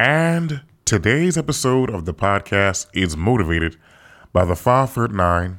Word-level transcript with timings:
And 0.00 0.60
today's 0.84 1.36
episode 1.36 1.90
of 1.90 2.04
the 2.04 2.14
podcast 2.14 2.86
is 2.94 3.16
motivated 3.16 3.76
by 4.32 4.44
the 4.44 4.54
five 4.54 4.90
foot 4.90 5.10
nine, 5.10 5.58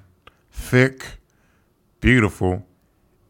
thick, 0.49 1.17
beautiful, 1.99 2.65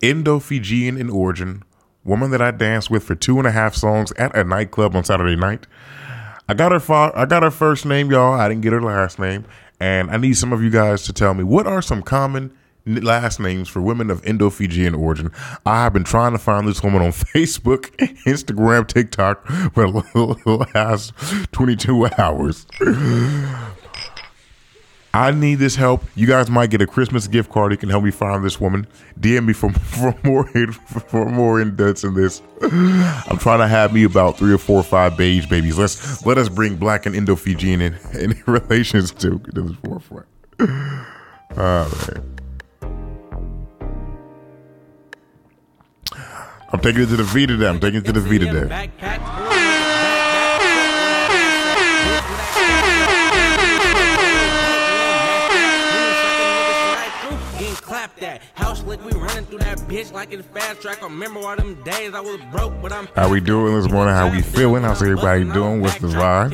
Indo 0.01 0.37
Fijian 0.37 0.97
in 0.97 1.09
origin 1.09 1.63
woman 2.03 2.29
that 2.29 2.43
I 2.43 2.51
danced 2.51 2.91
with 2.91 3.05
for 3.05 3.15
two 3.15 3.39
and 3.39 3.47
a 3.47 3.51
half 3.51 3.73
songs 3.73 4.11
at 4.19 4.37
a 4.37 4.43
nightclub 4.43 4.95
on 4.95 5.03
Saturday 5.03 5.35
night. 5.35 5.65
I 6.47 6.53
got 6.53 6.71
her. 6.71 6.79
Fa- 6.79 7.11
I 7.15 7.25
got 7.25 7.41
her 7.41 7.49
first 7.49 7.87
name, 7.87 8.11
y'all. 8.11 8.39
I 8.39 8.47
didn't 8.47 8.61
get 8.61 8.73
her 8.73 8.81
last 8.81 9.17
name, 9.17 9.45
and 9.79 10.11
I 10.11 10.17
need 10.17 10.37
some 10.37 10.53
of 10.53 10.61
you 10.61 10.69
guys 10.69 11.05
to 11.05 11.13
tell 11.13 11.33
me 11.33 11.43
what 11.43 11.65
are 11.65 11.81
some 11.81 12.03
common 12.03 12.55
last 12.85 13.39
names 13.39 13.69
for 13.69 13.81
women 13.81 14.09
of 14.09 14.25
Indo 14.25 14.49
Fijian 14.49 14.95
origin. 14.95 15.31
I 15.65 15.83
have 15.83 15.93
been 15.93 16.03
trying 16.03 16.31
to 16.33 16.37
find 16.37 16.67
this 16.67 16.83
woman 16.83 17.01
on 17.01 17.11
Facebook, 17.11 17.95
Instagram, 18.25 18.87
TikTok 18.87 19.45
for 19.73 19.91
the 19.91 20.67
last 20.75 21.13
22 21.51 22.09
hours. 22.17 22.65
I 25.11 25.31
need 25.31 25.55
this 25.55 25.75
help. 25.75 26.03
You 26.15 26.27
guys 26.27 26.51
might 26.51 26.69
get 26.69 26.81
a 26.81 26.87
Christmas 26.87 27.27
gift 27.27 27.51
card. 27.51 27.71
You 27.71 27.77
can 27.77 27.89
help 27.89 28.03
me 28.03 28.11
find 28.11 28.43
this 28.43 28.61
woman. 28.61 28.85
DM 29.19 29.45
me 29.47 29.53
for, 29.53 29.71
for 29.73 30.15
more 30.23 30.45
for 30.77 31.25
more 31.25 31.59
in 31.59 31.75
depth 31.75 32.03
in 32.03 32.13
this. 32.13 32.41
I'm 32.61 33.37
trying 33.39 33.59
to 33.59 33.67
have 33.67 33.91
me 33.91 34.03
about 34.03 34.37
three 34.37 34.53
or 34.53 34.59
four 34.59 34.79
or 34.79 34.83
five 34.83 35.17
beige 35.17 35.47
babies. 35.47 35.79
Let's 35.79 36.25
let 36.25 36.37
us 36.37 36.47
bring 36.47 36.75
black 36.75 37.05
and 37.05 37.15
Indo 37.15 37.35
Fijian 37.35 37.81
in, 37.81 37.95
in 38.13 38.41
relations 38.45 39.11
to, 39.13 39.39
to 39.39 39.61
the 39.61 39.77
forefront. 39.83 40.27
Oh 40.59 42.13
man. 42.13 42.39
I'm 46.71 46.79
taking 46.79 47.01
it 47.01 47.07
to 47.07 47.17
the 47.17 47.23
V 47.23 47.47
today. 47.47 47.67
I'm 47.67 47.79
taking 47.79 47.99
it 47.99 48.05
to 48.05 48.11
the 48.13 48.21
V 48.21 48.39
today. 48.39 49.48
Bitch 59.89 60.13
like 60.13 60.31
it's 60.31 60.47
fast 60.47 60.81
track. 60.81 61.01
I 61.01 61.05
remember 61.05 61.39
all 61.39 61.55
them 61.55 61.81
days 61.83 62.13
I 62.13 62.19
was 62.19 62.39
broke, 62.51 62.73
but 62.81 62.91
I'm. 62.91 63.07
How 63.15 63.29
we 63.29 63.39
doing 63.39 63.73
this 63.75 63.91
morning? 63.91 64.13
How 64.13 64.29
we 64.29 64.41
feeling? 64.41 64.83
How's 64.83 65.01
everybody 65.01 65.43
doing? 65.45 65.81
What's 65.81 65.97
the 65.97 66.07
vibe? 66.07 66.51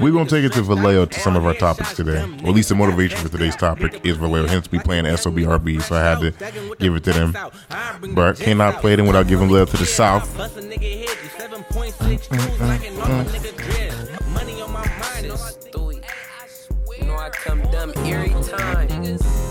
We're 0.00 0.12
gonna 0.12 0.28
take 0.28 0.44
it 0.44 0.52
to 0.52 0.62
Vallejo 0.62 1.06
to 1.06 1.20
some 1.20 1.36
of 1.36 1.44
our 1.44 1.54
topics 1.54 1.94
today. 1.94 2.22
Or 2.42 2.48
at 2.48 2.54
least 2.54 2.68
the 2.68 2.74
motivation 2.74 3.18
for 3.18 3.28
today's 3.28 3.56
topic 3.56 4.00
is 4.04 4.16
Vallejo. 4.16 4.46
Hence, 4.46 4.70
we 4.70 4.78
playing 4.78 5.04
SOBRB, 5.04 5.82
so 5.82 5.96
I 5.96 6.00
had 6.00 6.20
to 6.20 6.30
give 6.78 6.94
it 6.94 7.04
to 7.04 7.12
them. 7.12 7.36
But 8.14 8.38
cannot 8.38 8.80
play 8.80 8.96
them 8.96 9.06
without 9.06 9.26
giving 9.26 9.50
love 9.50 9.70
to 9.70 9.76
the 9.76 9.86
South. 9.86 10.40
I 14.78 14.85
come 17.46 17.62
dumb 17.70 17.92
every 17.98 18.30
time. 18.42 19.45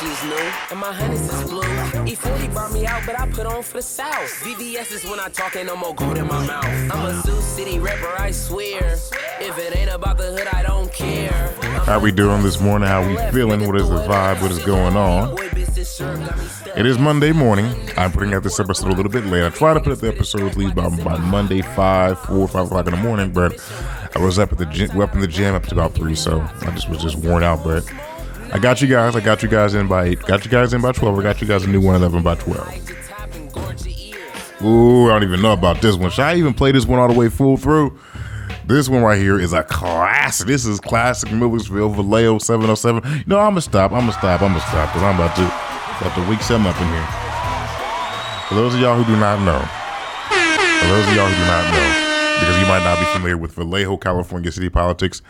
Gucci's 0.00 0.24
new 0.24 0.50
and 0.70 0.80
my 0.80 0.92
honey's 0.92 1.20
is 1.20 1.50
blue. 1.50 1.60
E40 1.60 2.52
brought 2.52 2.72
me 2.72 2.86
out, 2.86 3.02
but 3.04 3.18
I 3.20 3.28
put 3.28 3.46
on 3.46 3.62
for 3.62 3.78
the 3.78 3.82
South. 3.82 4.30
VVS 4.42 4.92
is 4.92 5.04
when 5.04 5.20
I 5.20 5.28
talk, 5.28 5.56
ain't 5.56 5.66
no 5.66 5.76
more 5.76 5.94
gold 5.94 6.16
in 6.16 6.26
my 6.26 6.46
mouth. 6.46 6.64
I'm 6.64 7.06
a 7.06 7.22
Sioux 7.22 7.40
City 7.42 7.78
rapper, 7.78 8.14
I 8.18 8.30
swear. 8.30 8.94
If 9.40 9.58
it 9.58 9.76
ain't 9.76 9.90
about 9.90 10.16
the 10.16 10.32
hood, 10.32 10.48
I 10.52 10.62
don't 10.62 10.90
care. 10.92 11.52
How 11.84 11.98
we 11.98 12.12
doing 12.12 12.42
this 12.42 12.60
morning? 12.60 12.88
How 12.88 13.06
we 13.06 13.14
feeling? 13.30 13.66
What 13.66 13.76
is 13.76 13.88
the 13.90 13.96
vibe? 13.96 14.40
What 14.40 14.50
is 14.50 14.64
going 14.64 14.96
on? 14.96 15.36
It 16.78 16.86
is 16.86 16.98
Monday 16.98 17.32
morning. 17.32 17.74
I'm 17.98 18.10
putting 18.10 18.32
out 18.32 18.42
this 18.42 18.58
episode 18.58 18.92
a 18.92 18.94
little 18.94 19.12
bit 19.12 19.26
late. 19.26 19.44
I 19.44 19.50
try 19.50 19.74
to 19.74 19.80
put 19.80 19.92
up 19.92 19.98
the 19.98 20.08
episode 20.08 20.42
at 20.42 20.56
least 20.56 20.74
by, 20.74 20.88
by 20.88 21.18
Monday, 21.18 21.60
5, 21.60 22.18
4, 22.20 22.48
5 22.48 22.66
o'clock 22.66 22.86
in 22.86 22.92
the 22.92 23.00
morning, 23.00 23.32
but 23.32 23.52
I 24.16 24.18
was 24.18 24.38
up 24.38 24.50
at 24.52 24.58
the 24.58 24.66
gym, 24.66 24.98
up 24.98 25.14
in 25.14 25.20
the 25.20 25.26
gym 25.26 25.54
up 25.54 25.64
to 25.64 25.74
about 25.74 25.92
3, 25.92 26.14
so 26.14 26.40
I 26.62 26.70
just 26.70 26.88
was 26.88 27.02
just 27.02 27.16
worn 27.16 27.42
out, 27.42 27.62
but 27.62 27.84
I 28.52 28.58
got 28.58 28.80
you 28.80 28.88
guys. 28.88 29.14
I 29.14 29.20
got 29.20 29.42
you 29.42 29.48
guys 29.48 29.74
in 29.74 29.86
by 29.86 30.06
8. 30.06 30.22
Got 30.22 30.44
you 30.44 30.50
guys 30.50 30.72
in 30.72 30.80
by 30.80 30.92
12. 30.92 31.18
I 31.18 31.22
got 31.22 31.40
you 31.40 31.46
guys 31.46 31.64
a 31.64 31.68
new 31.68 31.80
one 31.80 32.00
them 32.00 32.22
by 32.22 32.34
12. 32.34 32.90
Ooh, 34.62 35.06
I 35.06 35.12
don't 35.12 35.22
even 35.22 35.40
know 35.40 35.52
about 35.52 35.80
this 35.80 35.96
one. 35.96 36.10
Should 36.10 36.22
I 36.22 36.34
even 36.34 36.52
play 36.52 36.72
this 36.72 36.84
one 36.84 36.98
all 36.98 37.08
the 37.08 37.14
way 37.14 37.28
full 37.28 37.56
through? 37.56 37.98
This 38.66 38.88
one 38.88 39.02
right 39.02 39.18
here 39.18 39.40
is 39.40 39.52
a 39.52 39.62
classic. 39.62 40.46
This 40.46 40.66
is 40.66 40.80
classic 40.80 41.30
Millersville 41.32 41.88
Vallejo 41.88 42.38
707. 42.38 43.24
No, 43.26 43.38
I'm 43.38 43.52
gonna 43.52 43.60
stop. 43.60 43.92
I'm 43.92 44.00
gonna 44.00 44.12
stop. 44.12 44.42
I'm 44.42 44.52
gonna 44.52 44.60
stop 44.60 44.92
because 44.92 45.02
I'm 45.02 45.14
about 45.14 45.34
to 45.36 45.42
about 46.00 46.14
to 46.16 46.30
wake 46.30 46.42
something 46.42 46.70
up 46.70 46.80
in 46.80 46.88
here. 46.88 47.08
For 48.48 48.54
those 48.56 48.74
of 48.74 48.80
y'all 48.80 48.96
who 49.00 49.04
do 49.04 49.18
not 49.18 49.40
know, 49.44 49.58
for 49.58 50.88
those 50.88 51.06
of 51.08 51.14
y'all 51.14 51.28
who 51.28 51.34
do 51.34 51.46
not 51.46 51.64
know, 51.72 52.40
because 52.40 52.58
you 52.60 52.66
might 52.66 52.84
not 52.84 52.98
be 52.98 53.06
familiar 53.12 53.36
with 53.36 53.52
Vallejo, 53.52 53.96
California 53.96 54.52
city 54.52 54.68
politics, 54.68 55.22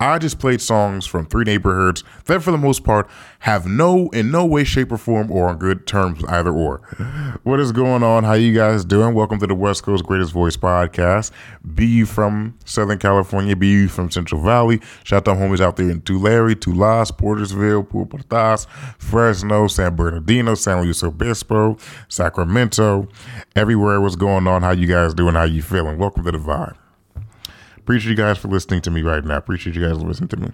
I 0.00 0.18
just 0.18 0.38
played 0.38 0.60
songs 0.60 1.06
from 1.06 1.26
three 1.26 1.42
neighborhoods 1.42 2.04
that, 2.26 2.40
for 2.40 2.52
the 2.52 2.58
most 2.58 2.84
part, 2.84 3.10
have 3.40 3.66
no, 3.66 4.08
in 4.10 4.30
no 4.30 4.46
way, 4.46 4.62
shape, 4.62 4.92
or 4.92 4.96
form, 4.96 5.28
or 5.32 5.48
on 5.48 5.58
good 5.58 5.88
terms 5.88 6.22
either 6.28 6.52
or. 6.52 6.78
What 7.42 7.58
is 7.58 7.72
going 7.72 8.04
on? 8.04 8.22
How 8.22 8.34
you 8.34 8.54
guys 8.54 8.84
doing? 8.84 9.12
Welcome 9.12 9.40
to 9.40 9.46
the 9.48 9.56
West 9.56 9.82
Coast 9.82 10.04
Greatest 10.04 10.32
Voice 10.32 10.56
Podcast. 10.56 11.32
Be 11.74 11.84
you 11.84 12.06
from 12.06 12.56
Southern 12.64 12.98
California, 12.98 13.56
be 13.56 13.66
you 13.66 13.88
from 13.88 14.08
Central 14.08 14.40
Valley. 14.40 14.80
Shout 15.02 15.26
out 15.26 15.36
homies 15.36 15.60
out 15.60 15.74
there 15.74 15.90
in 15.90 16.00
Tulare, 16.02 16.54
Tulas, 16.54 17.10
Portersville, 17.10 17.88
Puerto 17.88 18.68
Fresno, 18.98 19.66
San 19.66 19.96
Bernardino, 19.96 20.54
San 20.54 20.80
Luis 20.80 21.02
Obispo, 21.02 21.76
Sacramento, 22.06 23.08
everywhere. 23.56 24.00
What's 24.00 24.14
going 24.14 24.46
on? 24.46 24.62
How 24.62 24.70
you 24.70 24.86
guys 24.86 25.12
doing? 25.12 25.34
How 25.34 25.42
you 25.42 25.60
feeling? 25.60 25.98
Welcome 25.98 26.22
to 26.22 26.30
the 26.30 26.38
Vibe. 26.38 26.76
Appreciate 27.88 28.10
you 28.10 28.16
guys 28.16 28.36
for 28.36 28.48
listening 28.48 28.82
to 28.82 28.90
me 28.90 29.00
right 29.00 29.24
now. 29.24 29.38
Appreciate 29.38 29.74
you 29.74 29.80
guys 29.80 29.96
listening 29.96 30.28
to 30.28 30.36
me. 30.36 30.52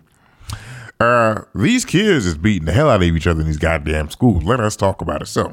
Uh, 1.00 1.40
these 1.52 1.84
kids 1.84 2.26
is 2.26 2.38
beating 2.38 2.64
the 2.64 2.70
hell 2.70 2.88
out 2.88 3.02
of 3.02 3.16
each 3.16 3.26
other 3.26 3.40
in 3.40 3.46
these 3.48 3.56
goddamn 3.56 4.08
schools. 4.08 4.44
Let 4.44 4.60
us 4.60 4.76
talk 4.76 5.00
about 5.00 5.20
it. 5.20 5.26
So, 5.26 5.52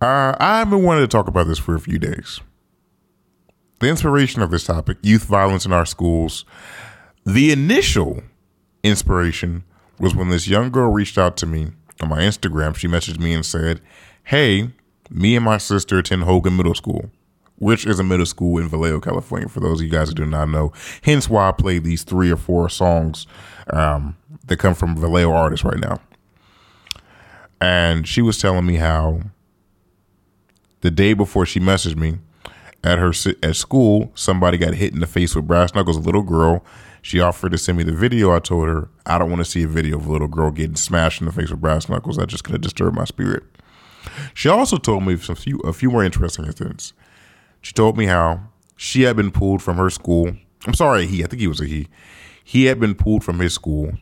uh, 0.00 0.34
I've 0.40 0.70
been 0.70 0.82
wanting 0.82 1.04
to 1.04 1.08
talk 1.08 1.28
about 1.28 1.46
this 1.46 1.58
for 1.58 1.74
a 1.74 1.78
few 1.78 1.98
days. 1.98 2.40
The 3.80 3.88
inspiration 3.88 4.40
of 4.40 4.50
this 4.50 4.64
topic, 4.64 4.96
youth 5.02 5.24
violence 5.24 5.66
in 5.66 5.74
our 5.74 5.84
schools. 5.84 6.46
The 7.26 7.52
initial 7.52 8.22
inspiration 8.82 9.62
was 10.00 10.14
when 10.14 10.30
this 10.30 10.48
young 10.48 10.70
girl 10.70 10.90
reached 10.90 11.18
out 11.18 11.36
to 11.36 11.46
me 11.46 11.66
on 12.00 12.08
my 12.08 12.20
Instagram. 12.20 12.74
She 12.74 12.88
messaged 12.88 13.20
me 13.20 13.34
and 13.34 13.44
said, 13.44 13.82
Hey, 14.24 14.70
me 15.10 15.36
and 15.36 15.44
my 15.44 15.58
sister 15.58 15.98
attend 15.98 16.22
Hogan 16.22 16.56
Middle 16.56 16.74
School 16.74 17.10
which 17.62 17.86
is 17.86 18.00
a 18.00 18.02
middle 18.02 18.26
school 18.26 18.58
in 18.58 18.68
Vallejo, 18.68 18.98
California, 18.98 19.48
for 19.48 19.60
those 19.60 19.80
of 19.80 19.86
you 19.86 19.92
guys 19.92 20.08
who 20.08 20.16
do 20.16 20.26
not 20.26 20.48
know. 20.48 20.72
Hence 21.02 21.30
why 21.30 21.48
I 21.48 21.52
played 21.52 21.84
these 21.84 22.02
three 22.02 22.28
or 22.28 22.36
four 22.36 22.68
songs 22.68 23.24
um, 23.70 24.16
that 24.46 24.56
come 24.56 24.74
from 24.74 24.96
Vallejo 24.96 25.30
artists 25.30 25.64
right 25.64 25.78
now. 25.78 26.00
And 27.60 28.08
she 28.08 28.20
was 28.20 28.38
telling 28.38 28.66
me 28.66 28.76
how 28.76 29.20
the 30.80 30.90
day 30.90 31.12
before 31.12 31.46
she 31.46 31.60
messaged 31.60 31.94
me 31.94 32.18
at 32.82 32.98
her 32.98 33.12
at 33.44 33.54
school, 33.54 34.10
somebody 34.16 34.58
got 34.58 34.74
hit 34.74 34.92
in 34.92 34.98
the 34.98 35.06
face 35.06 35.36
with 35.36 35.46
brass 35.46 35.72
knuckles. 35.72 35.96
A 35.96 36.00
little 36.00 36.22
girl. 36.22 36.64
She 37.00 37.20
offered 37.20 37.52
to 37.52 37.58
send 37.58 37.78
me 37.78 37.84
the 37.84 37.92
video. 37.92 38.34
I 38.34 38.40
told 38.40 38.66
her 38.66 38.88
I 39.06 39.18
don't 39.18 39.30
want 39.30 39.38
to 39.38 39.48
see 39.48 39.62
a 39.62 39.68
video 39.68 39.98
of 39.98 40.06
a 40.06 40.10
little 40.10 40.26
girl 40.26 40.50
getting 40.50 40.74
smashed 40.74 41.20
in 41.20 41.26
the 41.26 41.32
face 41.32 41.50
with 41.50 41.60
brass 41.60 41.88
knuckles. 41.88 42.16
That's 42.16 42.32
just 42.32 42.42
going 42.42 42.54
to 42.54 42.58
disturb 42.58 42.94
my 42.94 43.04
spirit. 43.04 43.44
She 44.34 44.48
also 44.48 44.78
told 44.78 45.06
me 45.06 45.16
some 45.16 45.36
few 45.36 45.60
a 45.60 45.72
few 45.72 45.92
more 45.92 46.02
interesting 46.02 46.44
incidents. 46.44 46.92
She 47.62 47.72
told 47.72 47.96
me 47.96 48.06
how 48.06 48.48
she 48.76 49.02
had 49.02 49.16
been 49.16 49.30
pulled 49.30 49.62
from 49.62 49.78
her 49.78 49.88
school. 49.88 50.34
I'm 50.66 50.74
sorry, 50.74 51.06
he, 51.06 51.24
I 51.24 51.26
think 51.26 51.40
he 51.40 51.48
was 51.48 51.60
a 51.60 51.66
he. 51.66 51.88
He 52.44 52.64
had 52.64 52.78
been 52.78 52.94
pulled 52.94 53.24
from 53.24 53.38
his 53.38 53.54
school 53.54 53.92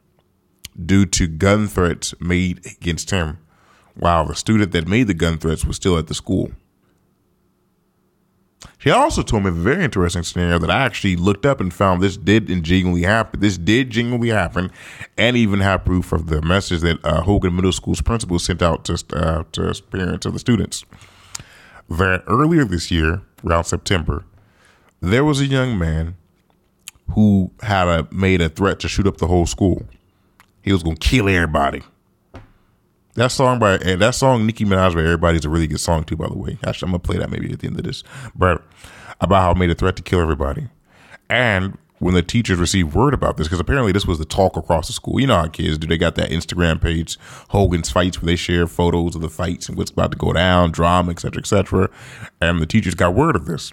due 0.85 1.07
to 1.07 1.27
gun 1.27 1.69
threats 1.69 2.15
made 2.21 2.67
against 2.67 3.11
him 3.11 3.39
while 3.95 4.25
the 4.25 4.35
student 4.35 4.73
that 4.73 4.89
made 4.89 5.07
the 5.07 5.15
gun 5.15 5.39
threats 5.39 5.65
was 5.65 5.77
still 5.77 5.99
at 5.99 6.07
the 6.07 6.15
school. 6.15 6.51
She 8.79 8.91
also 8.91 9.23
told 9.23 9.45
me 9.45 9.49
a 9.51 9.53
very 9.53 9.85
interesting 9.85 10.23
scenario 10.23 10.59
that 10.59 10.71
I 10.71 10.83
actually 10.83 11.17
looked 11.17 11.45
up 11.45 11.61
and 11.61 11.73
found 11.73 12.03
this 12.03 12.17
did 12.17 12.47
genuinely 12.63 13.03
happen. 13.03 13.41
This 13.41 13.59
did 13.59 13.91
genuinely 13.91 14.29
happen, 14.29 14.71
and 15.19 15.37
even 15.37 15.61
have 15.61 15.85
proof 15.85 16.13
of 16.13 16.29
the 16.29 16.41
message 16.41 16.81
that 16.81 17.05
uh, 17.05 17.23
Hogan 17.23 17.57
Middle 17.57 17.73
School's 17.73 18.01
principal 18.01 18.39
sent 18.39 18.63
out 18.63 18.85
to 18.87 19.03
uh, 19.15 19.45
to 19.53 19.83
parents 19.91 20.25
of 20.27 20.33
the 20.33 20.39
students. 20.39 20.85
That 21.89 22.23
earlier 22.27 22.65
this 22.65 22.91
year, 22.91 23.23
around 23.45 23.65
September, 23.65 24.25
there 25.01 25.25
was 25.25 25.41
a 25.41 25.47
young 25.47 25.79
man 25.79 26.17
who 27.15 27.51
had 27.63 27.89
a, 27.89 28.09
made 28.13 28.41
a 28.41 28.49
threat 28.49 28.81
to 28.81 28.89
shoot 28.89 29.07
up 29.07 29.17
the 29.17 29.27
whole 29.27 29.47
school. 29.47 29.85
He 30.63 30.73
was 30.73 30.83
to 30.83 30.95
kill 30.95 31.29
everybody. 31.29 31.83
That 33.15 33.33
song 33.33 33.59
by 33.59 33.75
eh, 33.79 33.97
that 33.97 34.15
song 34.15 34.47
Nicki 34.47 34.65
Minaj 34.65 34.95
by 34.95 35.03
Everybody 35.03 35.39
is 35.39 35.45
a 35.45 35.49
really 35.49 35.67
good 35.67 35.81
song 35.81 36.05
too. 36.05 36.17
By 36.17 36.29
the 36.29 36.39
way, 36.39 36.59
actually, 36.65 36.87
I'm 36.87 36.93
gonna 36.93 37.01
play 37.01 37.19
that 37.19 37.31
maybe 37.31 37.53
at 37.53 37.59
the 37.59 37.67
end 37.67 37.79
of 37.79 37.85
this. 37.85 38.05
But 38.37 38.63
about 39.21 39.43
how 39.43 39.51
it 39.51 39.57
made 39.57 39.71
a 39.71 39.75
threat 39.75 39.97
to 39.97 40.03
kill 40.03 40.21
everybody. 40.21 40.69
And 41.29 41.77
when 42.01 42.15
the 42.15 42.23
teachers 42.23 42.59
received 42.59 42.95
word 42.95 43.15
about 43.15 43.37
this, 43.37 43.47
because 43.47 43.61
apparently 43.61 43.93
this 43.93 44.07
was 44.07 44.19
the 44.19 44.25
talk 44.25 44.57
across 44.57 44.87
the 44.87 44.93
school. 44.93 45.21
You 45.21 45.27
know 45.27 45.37
how 45.37 45.47
kids 45.49 45.79
do. 45.79 45.87
They 45.87 45.99
got 45.99 46.15
that 46.17 46.31
Instagram 46.31 46.81
page, 46.81 47.19
Hogan's 47.51 47.91
Fights, 47.91 48.21
where 48.21 48.27
they 48.27 48.37
share 48.37 48.67
photos 48.67 49.15
of 49.15 49.21
the 49.21 49.29
fights 49.29 49.69
and 49.69 49.77
what's 49.77 49.91
about 49.91 50.11
to 50.13 50.19
go 50.19 50.33
down, 50.33 50.73
drama, 50.73 51.13
etc., 51.13 51.41
etc. 51.41 51.91
And 52.41 52.61
the 52.61 52.67
teachers 52.67 52.95
got 52.95 53.15
word 53.15 53.37
of 53.37 53.45
this. 53.45 53.71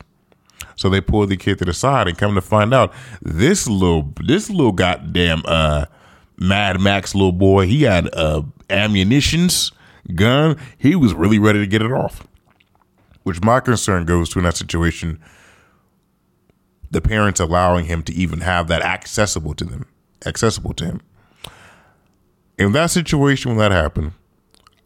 So 0.76 0.90
they 0.90 1.02
pulled 1.02 1.30
the 1.30 1.38
kid 1.38 1.58
to 1.60 1.66
the 1.66 1.74
side 1.74 2.08
and 2.08 2.18
come 2.18 2.36
to 2.36 2.42
find 2.42 2.74
out 2.74 2.94
this 3.22 3.68
little 3.68 4.14
this 4.22 4.50
little 4.50 4.74
goddamn 4.74 5.42
uh 5.46 5.86
Mad 6.38 6.80
Max 6.80 7.16
little 7.16 7.32
boy, 7.32 7.66
he 7.66 7.84
had 7.84 8.14
uh 8.14 8.44
ammunitions, 8.70 9.72
gun. 10.16 10.58
He 10.78 10.96
was 10.96 11.14
really 11.14 11.40
ready 11.40 11.60
to 11.60 11.68
get 11.68 11.82
it 11.82 11.92
off. 11.92 12.28
Which 13.24 13.42
my 13.42 13.60
concern 13.60 14.06
goes 14.06 14.30
to 14.30 14.40
in 14.40 14.46
that 14.46 14.56
situation, 14.56 15.20
the 16.92 17.02
parents 17.02 17.40
allowing 17.40 17.86
him 17.86 18.04
to 18.04 18.14
even 18.14 18.42
have 18.42 18.68
that 18.68 18.82
accessible 18.82 19.54
to 19.56 19.66
them, 19.66 19.86
accessible 20.26 20.74
to 20.76 20.86
him. 20.86 21.02
In 22.58 22.72
that 22.72 22.92
situation, 22.92 23.52
when 23.52 23.60
that 23.60 23.72
happened, 23.72 24.14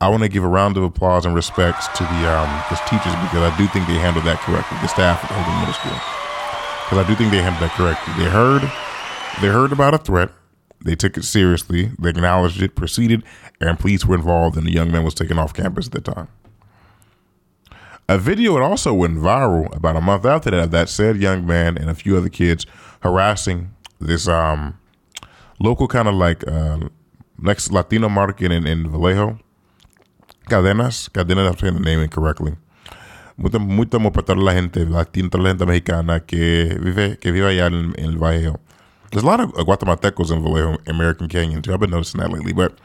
I 0.01 0.09
want 0.09 0.24
to 0.24 0.30
give 0.30 0.44
a 0.44 0.48
round 0.48 0.77
of 0.77 0.83
applause 0.83 1.25
and 1.25 1.36
respects 1.36 1.88
to 1.89 2.03
the 2.03 2.27
um, 2.27 2.63
the 2.69 2.75
teachers 2.89 3.13
because 3.21 3.45
I 3.45 3.56
do 3.56 3.68
think 3.68 3.88
they 3.88 3.94
handled 3.94 4.25
that 4.25 4.39
correctly. 4.39 4.77
The 4.81 4.88
staff 4.88 5.24
at 5.24 5.30
Hogan 5.30 5.59
Middle 5.59 5.75
School, 5.75 5.94
because 6.86 7.06
I 7.06 7.07
do 7.07 7.15
think 7.15 7.31
they 7.31 7.42
handled 7.42 7.62
that 7.62 7.75
correctly. 7.77 8.13
They 8.21 8.30
heard 8.30 8.63
they 9.42 9.47
heard 9.47 9.71
about 9.71 9.94
a 9.94 10.00
threat. 10.00 10.31
They 10.83 10.95
took 10.95 11.18
it 11.18 11.24
seriously. 11.24 11.92
They 12.00 12.09
acknowledged 12.09 12.63
it, 12.63 12.75
proceeded, 12.75 13.24
and 13.59 13.80
police 13.80 14.04
were 14.04 14.15
involved, 14.15 14.57
and 14.57 14.65
the 14.65 14.71
young 14.71 14.92
man 14.92 15.04
was 15.04 15.13
taken 15.13 15.38
off 15.38 15.54
campus 15.54 15.86
at 15.86 15.94
the 15.94 16.01
time. 16.01 16.27
A 18.11 18.17
video 18.17 18.55
had 18.55 18.63
also 18.63 18.93
went 18.93 19.17
viral 19.17 19.73
about 19.73 19.95
a 19.95 20.01
month 20.01 20.25
after 20.25 20.51
that. 20.51 20.63
of 20.65 20.71
That 20.71 20.89
said 20.89 21.15
young 21.15 21.47
man 21.47 21.77
and 21.77 21.89
a 21.89 21.95
few 21.95 22.17
other 22.17 22.27
kids 22.27 22.65
harassing 22.99 23.73
this 23.99 24.27
um, 24.27 24.77
local 25.59 25.87
kind 25.87 26.09
of 26.09 26.15
like 26.15 26.45
uh, 26.45 26.89
next 27.37 27.71
Latino 27.71 28.09
market 28.09 28.51
in, 28.51 28.67
in 28.67 28.89
Vallejo 28.89 29.39
cadenas, 30.51 31.09
cadenas, 31.09 31.47
I'm 31.47 31.57
saying 31.57 31.73
the 31.75 31.79
name 31.79 32.01
incorrectly. 32.01 32.57
Para 33.41 34.23
toda 34.23 34.35
la 34.35 34.53
gente 34.53 34.85
latina, 34.85 35.29
la 35.37 35.49
gente 35.49 35.65
mexicana 35.65 36.19
que 36.19 36.77
vive, 36.81 37.17
que 37.17 37.31
vive 37.31 37.47
allá 37.47 37.67
en, 37.67 38.19
Vallejo. 38.19 38.59
There's 39.11 39.23
a 39.23 39.25
lot 39.25 39.39
of 39.39 39.53
Guatemaltecos 39.53 40.31
in 40.31 40.43
Vallejo, 40.43 40.77
American 40.87 41.29
Canyon 41.29 41.61
too. 41.61 41.73
I've 41.73 41.79
been 41.79 41.89
noticing 41.89 42.19
that 42.19 42.29
lately. 42.29 42.51
But 42.51 42.77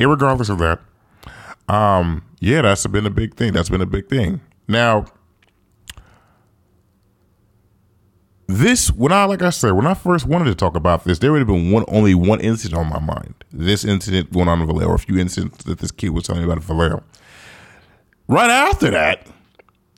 regardless 0.00 0.48
of 0.48 0.58
that, 0.58 0.80
um, 1.68 2.22
yeah, 2.40 2.62
that's 2.62 2.86
been 2.86 3.06
a 3.06 3.10
big 3.10 3.34
thing. 3.34 3.52
That's 3.52 3.68
been 3.68 3.80
a 3.80 3.86
big 3.86 4.08
thing. 4.08 4.40
Now, 4.68 5.06
this 8.46 8.90
when 8.92 9.12
I 9.12 9.24
like 9.24 9.42
I 9.42 9.50
said 9.50 9.72
when 9.72 9.86
I 9.86 9.94
first 9.94 10.26
wanted 10.26 10.46
to 10.46 10.54
talk 10.54 10.76
about 10.76 11.04
this, 11.04 11.18
there 11.18 11.32
would 11.32 11.38
have 11.38 11.48
been 11.48 11.70
one 11.70 11.84
only 11.88 12.14
one 12.14 12.40
incident 12.40 12.78
on 12.78 12.88
my 12.88 12.98
mind. 12.98 13.34
This 13.52 13.84
incident 13.84 14.32
going 14.32 14.48
on 14.48 14.60
in 14.60 14.66
Vallejo, 14.66 14.88
or 14.88 14.94
a 14.94 14.98
few 14.98 15.18
incidents 15.18 15.64
that 15.64 15.78
this 15.78 15.90
kid 15.90 16.10
was 16.10 16.24
telling 16.24 16.42
me 16.42 16.46
about 16.46 16.58
in 16.58 16.62
Vallejo. 16.62 17.02
Right 18.26 18.50
after 18.50 18.90
that, 18.90 19.26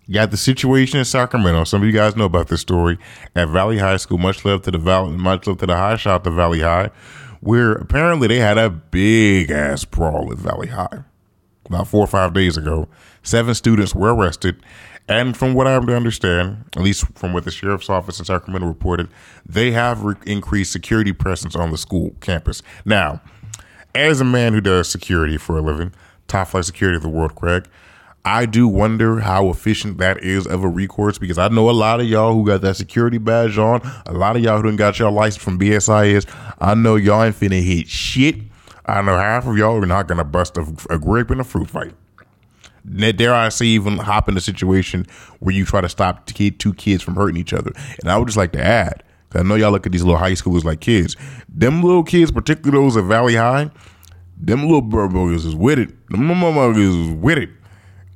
you 0.06 0.14
got 0.14 0.30
the 0.30 0.36
situation 0.36 1.00
in 1.00 1.04
Sacramento. 1.04 1.64
Some 1.64 1.82
of 1.82 1.86
you 1.86 1.92
guys 1.92 2.14
know 2.16 2.24
about 2.24 2.46
this 2.48 2.60
story 2.60 2.98
at 3.34 3.48
Valley 3.48 3.78
High 3.78 3.96
School. 3.96 4.18
Much 4.18 4.44
love 4.44 4.62
to 4.62 4.70
the 4.70 4.78
Valley, 4.78 5.16
much 5.16 5.46
love 5.48 5.58
to 5.58 5.66
the 5.66 5.76
high 5.76 5.96
shot 5.96 6.22
to 6.24 6.30
Valley 6.30 6.60
High, 6.60 6.90
where 7.40 7.72
apparently 7.72 8.28
they 8.28 8.38
had 8.38 8.56
a 8.56 8.70
big 8.70 9.50
ass 9.50 9.84
brawl 9.84 10.30
at 10.30 10.38
Valley 10.38 10.68
High 10.68 11.04
about 11.66 11.86
four 11.86 12.02
or 12.02 12.08
five 12.08 12.34
days 12.34 12.56
ago. 12.56 12.88
Seven 13.22 13.54
students 13.54 13.94
were 13.94 14.14
arrested 14.14 14.56
and 15.10 15.36
from 15.36 15.54
what 15.54 15.66
I 15.66 15.74
understand, 15.74 16.66
at 16.76 16.82
least 16.82 17.04
from 17.16 17.32
what 17.32 17.44
the 17.44 17.50
sheriff's 17.50 17.90
office 17.90 18.20
in 18.20 18.24
Sacramento 18.24 18.68
reported, 18.68 19.08
they 19.44 19.72
have 19.72 20.04
re- 20.04 20.14
increased 20.24 20.70
security 20.70 21.12
presence 21.12 21.56
on 21.56 21.72
the 21.72 21.78
school 21.78 22.14
campus. 22.20 22.62
Now, 22.84 23.20
as 23.92 24.20
a 24.20 24.24
man 24.24 24.52
who 24.52 24.60
does 24.60 24.88
security 24.88 25.36
for 25.36 25.58
a 25.58 25.62
living, 25.62 25.92
top 26.28 26.46
flight 26.46 26.64
security 26.64 26.94
of 26.94 27.02
the 27.02 27.08
world, 27.08 27.34
Craig, 27.34 27.66
I 28.24 28.46
do 28.46 28.68
wonder 28.68 29.18
how 29.18 29.48
efficient 29.48 29.98
that 29.98 30.22
is 30.22 30.46
of 30.46 30.62
a 30.62 30.68
recourse 30.68 31.18
because 31.18 31.38
I 31.38 31.48
know 31.48 31.68
a 31.68 31.72
lot 31.72 31.98
of 31.98 32.06
y'all 32.06 32.32
who 32.32 32.46
got 32.46 32.60
that 32.60 32.76
security 32.76 33.18
badge 33.18 33.58
on, 33.58 33.80
a 34.06 34.12
lot 34.12 34.36
of 34.36 34.42
y'all 34.42 34.58
who 34.58 34.62
done 34.62 34.76
got 34.76 35.00
your 35.00 35.10
license 35.10 35.42
from 35.42 35.58
BSIS. 35.58 36.24
I 36.60 36.74
know 36.74 36.94
y'all 36.94 37.24
ain't 37.24 37.34
finna 37.34 37.60
hit 37.60 37.88
shit. 37.88 38.36
I 38.86 39.02
know 39.02 39.16
half 39.16 39.44
of 39.48 39.56
y'all 39.56 39.82
are 39.82 39.86
not 39.86 40.06
gonna 40.06 40.22
bust 40.22 40.56
a, 40.56 40.72
a 40.88 41.00
grape 41.00 41.32
in 41.32 41.40
a 41.40 41.44
fruit 41.44 41.68
fight 41.68 41.94
dare 42.84 43.34
I 43.34 43.48
say, 43.48 43.66
even 43.66 43.98
hop 43.98 44.28
in 44.28 44.36
a 44.36 44.40
situation 44.40 45.06
where 45.38 45.54
you 45.54 45.64
try 45.64 45.80
to 45.80 45.88
stop 45.88 46.26
two 46.26 46.74
kids 46.74 47.02
from 47.02 47.14
hurting 47.16 47.36
each 47.36 47.52
other. 47.52 47.72
And 48.00 48.10
I 48.10 48.18
would 48.18 48.28
just 48.28 48.36
like 48.36 48.52
to 48.52 48.62
add, 48.62 49.02
I 49.34 49.42
know 49.42 49.54
y'all 49.54 49.70
look 49.70 49.86
at 49.86 49.92
these 49.92 50.02
little 50.02 50.18
high 50.18 50.32
schoolers 50.32 50.64
like 50.64 50.80
kids. 50.80 51.16
Them 51.48 51.82
little 51.82 52.02
kids, 52.02 52.30
particularly 52.32 52.84
those 52.84 52.96
at 52.96 53.04
Valley 53.04 53.36
High, 53.36 53.70
them 54.36 54.62
little 54.62 54.82
burgers 54.82 55.44
is 55.44 55.54
with 55.54 55.78
it. 55.78 55.88
Them 56.08 56.22
motherfuckers 56.22 57.08
is 57.08 57.12
with 57.12 57.38
it. 57.38 57.50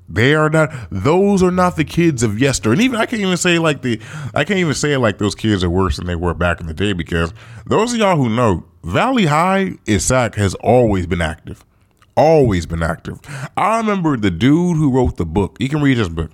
They 0.09 0.35
are 0.35 0.51
not; 0.51 0.71
those 0.91 1.43
are 1.43 1.51
not 1.51 1.77
the 1.77 1.85
kids 1.85 2.23
of 2.23 2.39
yester. 2.39 2.73
And 2.73 2.81
even 2.81 3.01
I 3.01 3.07
can't 3.07 3.23
even 3.23 3.37
say 3.37 3.59
like 3.59 3.83
the, 3.83 4.01
I 4.35 4.45
can't 4.45 4.59
even 4.59 4.75
say 4.75 4.97
like 4.97 5.19
those 5.19 5.35
kids 5.35 5.65
are 5.65 5.71
worse 5.71 5.97
than 5.97 6.07
they 6.07 6.15
were 6.15 6.35
back 6.35 6.61
in 6.61 6.67
the 6.67 6.75
day 6.75 6.93
because 6.93 7.33
those 7.67 7.93
of 7.93 7.99
y'all 7.99 8.17
who 8.17 8.29
know, 8.29 8.65
Valley 8.83 9.27
High 9.27 9.73
is 9.87 10.05
SAC 10.05 10.35
has 10.35 10.55
always 10.57 11.07
been 11.07 11.23
active 11.23 11.65
always 12.17 12.67
been 12.67 12.83
active. 12.83 13.21
I 13.57 13.79
remember 13.79 14.17
the 14.17 14.31
dude 14.31 14.77
who 14.77 14.91
wrote 14.91 15.17
the 15.17 15.27
book. 15.27 15.57
You 15.61 15.69
can 15.69 15.83
read 15.83 15.97
his 15.97 16.09
book. 16.09 16.31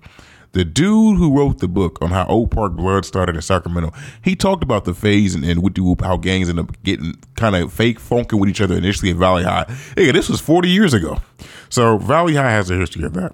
The 0.53 0.65
dude 0.65 1.17
who 1.17 1.37
wrote 1.37 1.59
the 1.59 1.69
book 1.69 1.99
on 2.03 2.11
how 2.11 2.27
Oak 2.27 2.51
Park 2.51 2.73
Blood 2.73 3.05
started 3.05 3.37
in 3.37 3.43
Sacramento, 3.43 3.93
he 4.23 4.35
talked 4.35 4.65
about 4.65 4.85
the 4.85 4.95
phase 4.95 5.35
and, 5.35 5.45
and 5.45 5.61
how 6.01 6.17
gangs 6.17 6.49
end 6.49 6.59
up 6.59 6.83
getting 6.83 7.15
kind 7.37 7.55
of 7.55 7.73
fake 7.73 8.01
funking 8.01 8.41
with 8.41 8.49
each 8.49 8.61
other 8.61 8.77
initially 8.77 9.13
at 9.13 9.17
Valley 9.17 9.45
High. 9.45 9.65
Hey, 9.97 10.11
this 10.11 10.29
was 10.29 10.41
40 10.41 10.69
years 10.69 10.93
ago. 10.93 11.19
So 11.69 11.99
Valley 11.99 12.35
High 12.35 12.51
has 12.51 12.69
a 12.69 12.75
history 12.75 13.05
of 13.05 13.15
that. 13.15 13.33